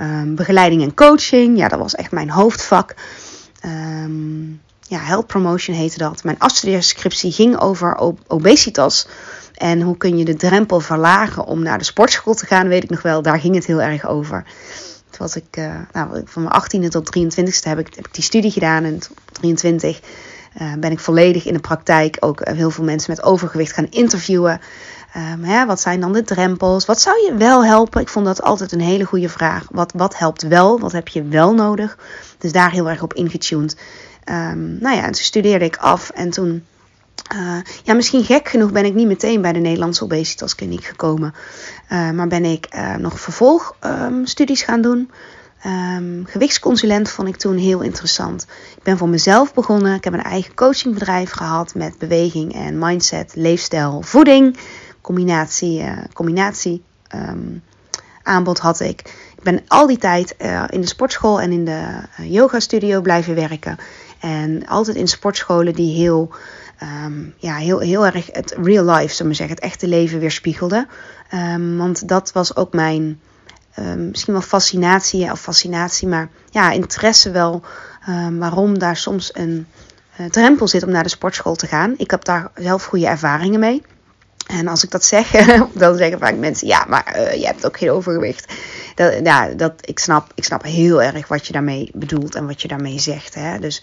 Um, 0.00 0.34
begeleiding 0.34 0.82
en 0.82 0.94
coaching, 0.94 1.58
ja, 1.58 1.68
dat 1.68 1.78
was 1.78 1.94
echt 1.94 2.10
mijn 2.10 2.30
hoofdvak. 2.30 2.94
Um, 3.64 4.60
ja, 4.88 4.98
health 4.98 5.26
promotion 5.26 5.76
heette 5.76 5.98
dat. 5.98 6.24
Mijn 6.24 6.38
afstudeerscriptie 6.38 7.32
ging 7.32 7.58
over 7.58 8.14
obesitas. 8.26 9.06
En 9.54 9.80
hoe 9.80 9.96
kun 9.96 10.18
je 10.18 10.24
de 10.24 10.36
drempel 10.36 10.80
verlagen 10.80 11.44
om 11.44 11.62
naar 11.62 11.78
de 11.78 11.84
sportschool 11.84 12.34
te 12.34 12.46
gaan, 12.46 12.68
weet 12.68 12.82
ik 12.82 12.90
nog 12.90 13.02
wel. 13.02 13.22
Daar 13.22 13.40
ging 13.40 13.54
het 13.54 13.66
heel 13.66 13.80
erg 13.80 14.06
over. 14.06 14.44
Toen 15.10 15.28
ik, 15.34 15.56
uh, 15.56 15.74
nou, 15.92 16.22
van 16.24 16.42
mijn 16.42 16.62
18e 16.62 16.88
tot 16.88 17.18
23e 17.18 17.68
heb 17.68 17.78
ik, 17.78 17.94
heb 17.94 18.08
die 18.10 18.24
studie 18.24 18.50
gedaan. 18.50 18.84
En 18.84 18.94
op 18.94 19.32
23 19.32 20.00
uh, 20.60 20.72
ben 20.74 20.90
ik 20.90 20.98
volledig 20.98 21.46
in 21.46 21.52
de 21.52 21.60
praktijk 21.60 22.16
ook 22.20 22.40
heel 22.48 22.70
veel 22.70 22.84
mensen 22.84 23.10
met 23.10 23.22
overgewicht 23.22 23.72
gaan 23.72 23.90
interviewen. 23.90 24.60
Hè, 25.40 25.66
wat 25.66 25.80
zijn 25.80 26.00
dan 26.00 26.12
de 26.12 26.22
drempels? 26.22 26.84
Wat 26.86 27.00
zou 27.00 27.16
je 27.24 27.34
wel 27.34 27.64
helpen? 27.64 28.00
Ik 28.00 28.08
vond 28.08 28.26
dat 28.26 28.42
altijd 28.42 28.72
een 28.72 28.80
hele 28.80 29.04
goede 29.04 29.28
vraag. 29.28 29.66
Wat, 29.70 29.92
wat 29.96 30.18
helpt 30.18 30.42
wel? 30.42 30.80
Wat 30.80 30.92
heb 30.92 31.08
je 31.08 31.22
wel 31.22 31.54
nodig? 31.54 31.98
Dus 32.38 32.52
daar 32.52 32.70
heel 32.70 32.90
erg 32.90 33.02
op 33.02 33.14
ingetuned. 33.14 33.76
Um, 34.30 34.78
nou 34.80 34.96
ja, 34.96 35.02
en 35.02 35.12
toen 35.12 35.24
studeerde 35.24 35.64
ik 35.64 35.76
af 35.76 36.10
en 36.10 36.30
toen 36.30 36.64
uh, 37.34 37.58
ja, 37.82 37.94
misschien 37.94 38.24
gek 38.24 38.48
genoeg 38.48 38.72
ben 38.72 38.84
ik 38.84 38.94
niet 38.94 39.06
meteen 39.06 39.40
bij 39.40 39.52
de 39.52 39.58
Nederlandse 39.58 40.04
obesitaskliniek 40.04 40.84
gekomen. 40.84 41.34
Uh, 41.92 42.10
maar 42.10 42.28
ben 42.28 42.44
ik 42.44 42.68
uh, 42.74 42.94
nog 42.94 43.20
vervolgstudies 43.20 44.60
um, 44.60 44.66
gaan 44.66 44.80
doen. 44.80 45.10
Um, 45.66 46.24
gewichtsconsulent 46.26 47.10
vond 47.10 47.28
ik 47.28 47.36
toen 47.36 47.56
heel 47.56 47.80
interessant. 47.80 48.46
Ik 48.76 48.82
ben 48.82 48.98
voor 48.98 49.08
mezelf 49.08 49.54
begonnen. 49.54 49.94
Ik 49.94 50.04
heb 50.04 50.12
een 50.12 50.22
eigen 50.22 50.54
coachingbedrijf 50.54 51.30
gehad 51.30 51.74
met 51.74 51.98
beweging 51.98 52.54
en 52.54 52.78
mindset, 52.78 53.32
leefstijl, 53.34 54.02
voeding. 54.02 54.56
Combinatie, 55.00 55.84
combinatie 56.12 56.82
aanbod 58.22 58.58
had 58.58 58.80
ik. 58.80 59.00
Ik 59.36 59.42
ben 59.42 59.62
al 59.66 59.86
die 59.86 59.98
tijd 59.98 60.34
in 60.68 60.80
de 60.80 60.86
sportschool 60.86 61.40
en 61.40 61.52
in 61.52 61.64
de 61.64 62.00
yoga 62.22 62.60
studio 62.60 63.00
blijven 63.00 63.34
werken. 63.34 63.78
En 64.20 64.66
altijd 64.66 64.96
in 64.96 65.08
sportscholen 65.08 65.74
die 65.74 65.96
heel 65.96 66.34
um, 67.06 67.34
ja, 67.36 67.56
heel, 67.56 67.78
heel 67.78 68.06
erg 68.06 68.28
het 68.32 68.56
real 68.62 68.84
life, 68.84 69.14
zullen 69.14 69.30
we 69.30 69.36
zeggen, 69.36 69.54
het 69.54 69.64
echte 69.64 69.88
leven 69.88 70.18
weerspiegelde. 70.18 70.86
Um, 71.34 71.76
want 71.76 72.08
dat 72.08 72.32
was 72.32 72.56
ook 72.56 72.72
mijn 72.72 73.20
um, 73.78 74.08
misschien 74.08 74.32
wel 74.32 74.42
fascinatie, 74.42 75.30
of 75.30 75.40
fascinatie, 75.40 76.08
maar 76.08 76.28
ja, 76.50 76.70
interesse 76.70 77.30
wel. 77.30 77.62
waarom 78.38 78.78
daar 78.78 78.96
soms 78.96 79.30
een 79.34 79.66
uh, 80.20 80.26
drempel 80.26 80.68
zit 80.68 80.82
om 80.82 80.90
naar 80.90 81.02
de 81.02 81.08
sportschool 81.08 81.54
te 81.54 81.66
gaan. 81.66 81.94
Ik 81.96 82.10
heb 82.10 82.24
daar 82.24 82.50
zelf 82.54 82.84
goede 82.84 83.06
ervaringen 83.06 83.60
mee. 83.60 83.82
En 84.46 84.68
als 84.68 84.84
ik 84.84 84.90
dat 84.90 85.04
zeg, 85.04 85.30
dan 85.74 85.96
zeggen 85.96 86.18
vaak 86.18 86.36
mensen: 86.36 86.66
ja, 86.66 86.84
maar 86.88 87.16
uh, 87.16 87.34
je 87.34 87.46
hebt 87.46 87.66
ook 87.66 87.78
geen 87.78 87.90
overgewicht 87.90 88.52
ja, 89.22 89.48
dat, 89.48 89.72
ik, 89.80 89.98
snap, 89.98 90.32
ik 90.34 90.44
snap 90.44 90.62
heel 90.62 91.02
erg 91.02 91.28
wat 91.28 91.46
je 91.46 91.52
daarmee 91.52 91.90
bedoelt 91.94 92.34
en 92.34 92.46
wat 92.46 92.62
je 92.62 92.68
daarmee 92.68 92.98
zegt. 92.98 93.34
Hè? 93.34 93.58
Dus 93.58 93.82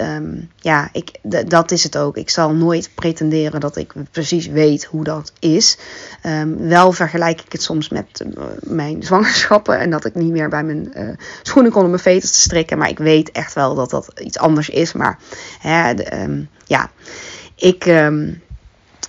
um, 0.00 0.50
ja, 0.56 0.88
ik, 0.92 1.18
dat 1.46 1.70
is 1.70 1.82
het 1.82 1.96
ook. 1.96 2.16
Ik 2.16 2.30
zal 2.30 2.54
nooit 2.54 2.90
pretenderen 2.94 3.60
dat 3.60 3.76
ik 3.76 3.92
precies 4.10 4.46
weet 4.46 4.84
hoe 4.84 5.04
dat 5.04 5.32
is. 5.38 5.78
Um, 6.26 6.68
wel 6.68 6.92
vergelijk 6.92 7.40
ik 7.40 7.52
het 7.52 7.62
soms 7.62 7.88
met 7.88 8.24
uh, 8.36 8.44
mijn 8.60 9.02
zwangerschappen 9.08 9.78
en 9.78 9.90
dat 9.90 10.04
ik 10.04 10.14
niet 10.14 10.32
meer 10.32 10.48
bij 10.48 10.64
mijn 10.64 10.92
uh, 10.96 11.08
schoenen 11.42 11.72
kon 11.72 11.82
om 11.82 11.90
mijn 11.90 12.02
veters 12.02 12.32
te 12.32 12.40
strikken. 12.40 12.78
Maar 12.78 12.88
ik 12.88 12.98
weet 12.98 13.30
echt 13.30 13.54
wel 13.54 13.74
dat 13.74 13.90
dat 13.90 14.20
iets 14.20 14.38
anders 14.38 14.68
is. 14.68 14.92
Maar 14.92 15.18
hè, 15.60 15.94
de, 15.94 16.20
um, 16.20 16.48
ja, 16.66 16.90
ik. 17.54 17.84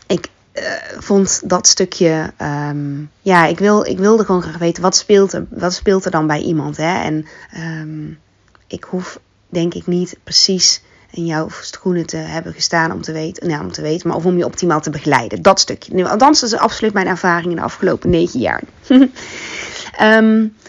ik, 0.07 0.27
uh, 0.55 0.63
vond 0.99 1.49
dat 1.49 1.67
stukje. 1.67 2.33
Um, 2.69 3.11
ja, 3.21 3.45
ik, 3.45 3.59
wil, 3.59 3.85
ik 3.85 3.97
wilde 3.97 4.25
gewoon 4.25 4.41
graag 4.41 4.57
weten 4.57 4.81
wat 4.81 4.95
speelt 4.95 5.33
er, 5.33 5.45
wat 5.49 5.73
speelt 5.73 6.05
er 6.05 6.11
dan 6.11 6.27
bij 6.27 6.39
iemand. 6.39 6.77
Hè? 6.77 7.03
En 7.03 7.25
um, 7.57 8.19
ik 8.67 8.83
hoef 8.83 9.19
denk 9.49 9.73
ik 9.73 9.87
niet 9.87 10.17
precies 10.23 10.81
in 11.11 11.25
jouw 11.25 11.47
schoenen 11.61 12.05
te 12.05 12.17
hebben 12.17 12.53
gestaan 12.53 12.91
om 12.91 13.01
te 13.01 13.11
weten, 13.11 13.47
nou, 13.47 13.63
om 13.63 13.71
te 13.71 13.81
weten, 13.81 14.07
maar 14.07 14.17
of 14.17 14.25
om 14.25 14.37
je 14.37 14.45
optimaal 14.45 14.81
te 14.81 14.89
begeleiden. 14.89 15.41
Dat 15.41 15.59
stukje. 15.59 15.93
Nu, 15.93 16.05
althans, 16.05 16.39
dat 16.39 16.51
is 16.51 16.57
absoluut 16.57 16.93
mijn 16.93 17.07
ervaring 17.07 17.49
in 17.49 17.55
de 17.55 17.61
afgelopen 17.61 18.09
negen 18.09 18.39
jaar. 18.39 18.61
um, 20.01 20.55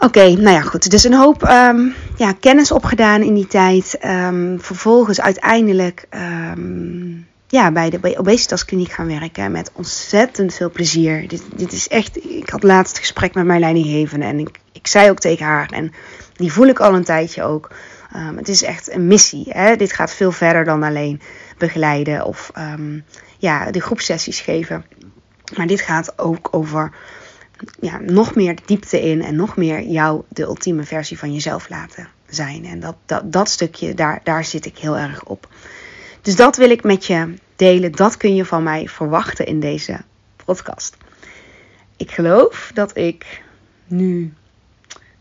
Oké, 0.00 0.28
nou 0.28 0.56
ja, 0.56 0.60
goed. 0.60 0.90
Dus 0.90 1.04
een 1.04 1.14
hoop 1.14 1.42
ja, 2.16 2.32
kennis 2.40 2.72
opgedaan 2.72 3.22
in 3.22 3.34
die 3.34 3.46
tijd. 3.46 3.96
Vervolgens 4.58 5.20
uiteindelijk 5.20 6.06
ja, 7.52 7.72
bij 7.72 7.90
de 7.90 8.18
obesitaskliniek 8.18 8.92
gaan 8.92 9.06
werken. 9.06 9.52
Met 9.52 9.70
ontzettend 9.72 10.54
veel 10.54 10.70
plezier. 10.70 11.28
Dit, 11.28 11.42
dit 11.56 11.72
is 11.72 11.88
echt. 11.88 12.24
Ik 12.24 12.48
had 12.48 12.62
laatst 12.62 12.98
gesprek 12.98 13.34
met 13.34 13.44
mijn 13.44 13.60
leidinggevende. 13.60 14.26
En 14.26 14.38
ik, 14.38 14.60
ik 14.72 14.86
zei 14.86 15.10
ook 15.10 15.18
tegen 15.18 15.46
haar. 15.46 15.70
En 15.70 15.92
die 16.36 16.52
voel 16.52 16.66
ik 16.66 16.80
al 16.80 16.94
een 16.94 17.04
tijdje 17.04 17.42
ook. 17.42 17.70
Um, 18.16 18.36
het 18.36 18.48
is 18.48 18.62
echt 18.62 18.92
een 18.92 19.06
missie. 19.06 19.44
Hè? 19.48 19.76
Dit 19.76 19.92
gaat 19.92 20.14
veel 20.14 20.32
verder 20.32 20.64
dan 20.64 20.82
alleen 20.82 21.20
begeleiden 21.58 22.24
of 22.24 22.50
um, 22.58 23.04
ja, 23.38 23.70
de 23.70 23.80
groepsessies 23.80 24.40
geven. 24.40 24.84
Maar 25.56 25.66
dit 25.66 25.80
gaat 25.80 26.18
ook 26.18 26.48
over 26.50 26.92
ja, 27.80 27.98
nog 27.98 28.34
meer 28.34 28.56
diepte 28.64 29.00
in 29.00 29.22
en 29.22 29.36
nog 29.36 29.56
meer 29.56 29.82
jou 29.82 30.22
de 30.28 30.42
ultieme 30.42 30.84
versie 30.84 31.18
van 31.18 31.32
jezelf 31.32 31.68
laten 31.68 32.08
zijn. 32.28 32.64
En 32.64 32.80
dat, 32.80 32.96
dat, 33.06 33.32
dat 33.32 33.48
stukje, 33.48 33.94
daar, 33.94 34.20
daar 34.24 34.44
zit 34.44 34.66
ik 34.66 34.78
heel 34.78 34.98
erg 34.98 35.24
op. 35.24 35.48
Dus 36.22 36.36
dat 36.36 36.56
wil 36.56 36.70
ik 36.70 36.82
met 36.82 37.06
je 37.06 37.34
delen. 37.56 37.92
Dat 37.92 38.16
kun 38.16 38.34
je 38.34 38.44
van 38.44 38.62
mij 38.62 38.88
verwachten 38.88 39.46
in 39.46 39.60
deze 39.60 40.00
podcast. 40.44 40.96
Ik 41.96 42.10
geloof 42.10 42.70
dat 42.74 42.96
ik 42.96 43.42
nu. 43.86 44.32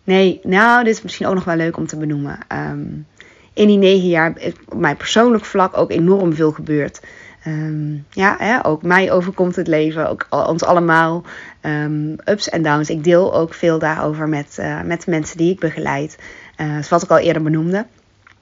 Nee, 0.03 0.39
nou, 0.43 0.83
dit 0.83 0.95
is 0.95 1.01
misschien 1.01 1.27
ook 1.27 1.33
nog 1.33 1.43
wel 1.43 1.55
leuk 1.55 1.77
om 1.77 1.87
te 1.87 1.97
benoemen. 1.97 2.39
Um, 2.49 3.07
in 3.53 3.67
die 3.67 3.77
negen 3.77 4.07
jaar 4.07 4.39
is 4.39 4.53
op 4.65 4.79
mijn 4.79 4.97
persoonlijk 4.97 5.45
vlak 5.45 5.77
ook 5.77 5.91
enorm 5.91 6.33
veel 6.33 6.51
gebeurd. 6.51 7.01
Um, 7.47 8.05
ja, 8.09 8.35
hè, 8.37 8.65
ook 8.65 8.81
mij 8.81 9.11
overkomt 9.11 9.55
het 9.55 9.67
leven, 9.67 10.09
ook 10.09 10.27
ons 10.29 10.63
allemaal. 10.63 11.23
Um, 11.61 12.15
ups 12.25 12.49
en 12.49 12.61
downs. 12.61 12.89
Ik 12.89 13.03
deel 13.03 13.33
ook 13.33 13.53
veel 13.53 13.79
daarover 13.79 14.29
met, 14.29 14.57
uh, 14.59 14.81
met 14.81 15.07
mensen 15.07 15.37
die 15.37 15.51
ik 15.51 15.59
begeleid. 15.59 16.17
Uh, 16.57 16.81
zoals 16.81 17.03
ik 17.03 17.09
al 17.09 17.17
eerder 17.17 17.43
benoemde. 17.43 17.85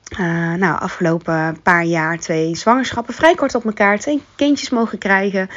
Uh, 0.09 0.53
nou, 0.53 0.79
afgelopen 0.79 1.61
paar 1.63 1.83
jaar 1.83 2.19
twee 2.19 2.55
zwangerschappen 2.55 3.13
vrij 3.13 3.35
kort 3.35 3.55
op 3.55 3.65
elkaar, 3.65 3.99
twee 3.99 4.21
kindjes 4.35 4.69
mogen 4.69 4.97
krijgen. 4.97 5.49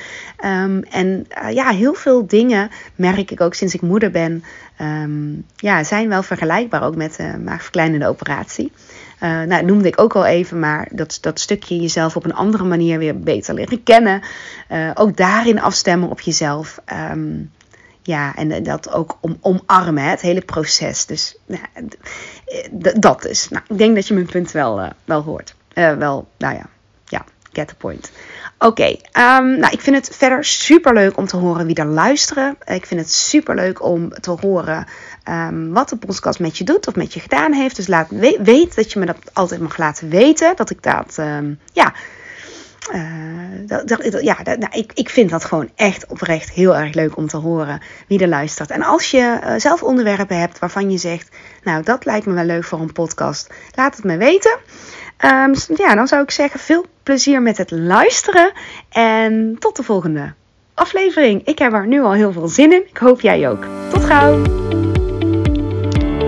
Um, 0.44 0.82
en 0.82 1.26
uh, 1.42 1.50
ja, 1.50 1.70
heel 1.70 1.94
veel 1.94 2.26
dingen 2.26 2.70
merk 2.94 3.30
ik 3.30 3.40
ook 3.40 3.54
sinds 3.54 3.74
ik 3.74 3.80
moeder 3.80 4.10
ben, 4.10 4.44
um, 4.80 5.44
ja, 5.56 5.84
zijn 5.84 6.08
wel 6.08 6.22
vergelijkbaar 6.22 6.82
ook 6.82 6.96
met 6.96 7.16
de 7.16 7.38
maagverkleinende 7.44 8.06
operatie. 8.06 8.72
Uh, 9.22 9.42
nou, 9.42 9.64
noemde 9.64 9.88
ik 9.88 10.00
ook 10.00 10.14
al 10.14 10.26
even, 10.26 10.58
maar 10.58 10.88
dat, 10.90 11.18
dat 11.20 11.40
stukje 11.40 11.76
jezelf 11.76 12.16
op 12.16 12.24
een 12.24 12.34
andere 12.34 12.64
manier 12.64 12.98
weer 12.98 13.18
beter 13.18 13.54
leren 13.54 13.82
kennen. 13.82 14.22
ook 14.94 15.16
daarin 15.16 15.60
afstemmen 15.60 16.08
op 16.08 16.20
jezelf. 16.20 16.80
Um, 17.12 17.50
ja, 18.02 18.36
en 18.36 18.62
dat 18.62 18.92
ook 18.92 19.18
om, 19.20 19.38
omarmen, 19.40 20.04
het 20.04 20.20
hele 20.20 20.40
proces. 20.40 21.06
Dus 21.06 21.36
nou, 21.46 21.62
dat 22.96 23.26
is. 23.26 23.48
Nou, 23.48 23.64
ik 23.68 23.78
denk 23.78 23.94
dat 23.94 24.08
je 24.08 24.14
mijn 24.14 24.26
punt 24.26 24.52
wel, 24.52 24.92
wel 25.04 25.22
hoort. 25.22 25.54
Wel, 25.74 26.28
nou 26.38 26.54
ja, 26.54 26.66
ja, 27.04 27.24
get 27.52 27.68
the 27.68 27.74
point. 27.74 28.10
Oké, 28.58 28.96
um, 29.18 29.58
nou, 29.58 29.72
ik 29.72 29.80
vind 29.80 29.96
het 29.96 30.16
verder 30.16 30.44
super 30.44 30.94
leuk 30.94 31.16
om 31.16 31.26
te 31.26 31.36
horen 31.36 31.66
wie 31.66 31.74
er 31.74 31.86
luisteren. 31.86 32.56
Ik 32.64 32.86
vind 32.86 33.00
het 33.00 33.12
super 33.12 33.54
leuk 33.54 33.82
om 33.82 34.10
te 34.10 34.30
horen 34.30 34.86
um, 35.28 35.72
wat 35.72 35.88
de 35.88 35.96
podcast 35.96 36.38
met 36.38 36.58
je 36.58 36.64
doet 36.64 36.86
of 36.86 36.96
met 36.96 37.14
je 37.14 37.20
gedaan 37.20 37.52
heeft. 37.52 37.76
Dus 37.76 37.86
laat 37.86 38.08
we 38.10 38.38
weet 38.42 38.74
dat 38.74 38.92
je 38.92 38.98
me 38.98 39.06
dat 39.06 39.16
altijd 39.32 39.60
mag 39.60 39.76
laten 39.76 40.08
weten. 40.08 40.56
Dat 40.56 40.70
ik 40.70 40.82
dat, 40.82 41.16
um, 41.18 41.58
ja 41.72 41.94
uh, 42.95 43.03
dat, 43.66 43.88
dat, 43.88 44.23
ja, 44.23 44.37
nou, 44.45 44.66
ik, 44.71 44.92
ik 44.95 45.09
vind 45.09 45.31
dat 45.31 45.45
gewoon 45.45 45.71
echt 45.75 46.07
oprecht 46.07 46.51
heel 46.51 46.77
erg 46.77 46.95
leuk 46.95 47.16
om 47.16 47.27
te 47.27 47.37
horen 47.37 47.81
wie 48.07 48.18
er 48.18 48.29
luistert. 48.29 48.71
En 48.71 48.83
als 48.83 49.11
je 49.11 49.38
uh, 49.42 49.55
zelf 49.57 49.83
onderwerpen 49.83 50.38
hebt 50.38 50.59
waarvan 50.59 50.90
je 50.90 50.99
zegt, 50.99 51.29
nou 51.62 51.83
dat 51.83 52.05
lijkt 52.05 52.27
me 52.27 52.33
wel 52.33 52.45
leuk 52.45 52.64
voor 52.64 52.81
een 52.81 52.92
podcast, 52.92 53.55
laat 53.75 53.97
het 53.97 54.05
me 54.05 54.16
weten. 54.16 54.59
Um, 55.25 55.55
ja, 55.77 55.95
dan 55.95 56.09
zou 56.09 56.23
ik 56.23 56.31
zeggen, 56.31 56.61
veel 56.61 56.87
plezier 57.03 57.42
met 57.42 57.57
het 57.57 57.71
luisteren 57.71 58.53
en 58.88 59.57
tot 59.59 59.77
de 59.77 59.83
volgende 59.83 60.33
aflevering. 60.75 61.47
Ik 61.47 61.59
heb 61.59 61.73
er 61.73 61.87
nu 61.87 62.03
al 62.03 62.12
heel 62.12 62.33
veel 62.33 62.49
zin 62.49 62.73
in. 62.73 62.83
Ik 62.88 62.97
hoop 62.97 63.21
jij 63.21 63.49
ook. 63.49 63.66
Tot 63.90 64.05
gauw! 64.05 64.42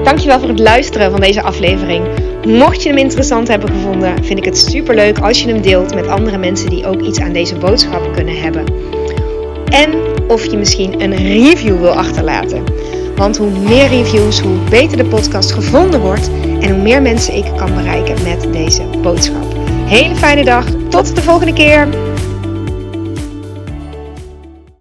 Dankjewel 0.04 0.38
voor 0.38 0.48
het 0.48 0.58
luisteren 0.58 1.10
van 1.10 1.20
deze 1.20 1.42
aflevering. 1.42 2.33
Mocht 2.46 2.82
je 2.82 2.88
hem 2.88 2.98
interessant 2.98 3.48
hebben 3.48 3.68
gevonden, 3.68 4.24
vind 4.24 4.38
ik 4.38 4.44
het 4.44 4.58
super 4.58 4.94
leuk 4.94 5.18
als 5.18 5.42
je 5.42 5.48
hem 5.48 5.60
deelt 5.60 5.94
met 5.94 6.06
andere 6.06 6.38
mensen 6.38 6.70
die 6.70 6.86
ook 6.86 7.00
iets 7.00 7.20
aan 7.20 7.32
deze 7.32 7.56
boodschap 7.56 8.12
kunnen 8.12 8.36
hebben. 8.36 8.64
En 9.68 9.94
of 10.28 10.44
je 10.44 10.56
misschien 10.56 11.00
een 11.02 11.16
review 11.16 11.80
wil 11.80 11.92
achterlaten. 11.92 12.64
Want 13.16 13.36
hoe 13.36 13.58
meer 13.58 13.88
reviews, 13.88 14.40
hoe 14.40 14.58
beter 14.70 14.96
de 14.96 15.04
podcast 15.04 15.52
gevonden 15.52 16.00
wordt 16.00 16.30
en 16.60 16.70
hoe 16.70 16.82
meer 16.82 17.02
mensen 17.02 17.34
ik 17.34 17.44
kan 17.56 17.74
bereiken 17.74 18.22
met 18.22 18.52
deze 18.52 18.82
boodschap. 19.02 19.56
Hele 19.84 20.16
fijne 20.16 20.44
dag, 20.44 20.66
tot 20.88 21.16
de 21.16 21.22
volgende 21.22 21.52
keer! 21.52 21.88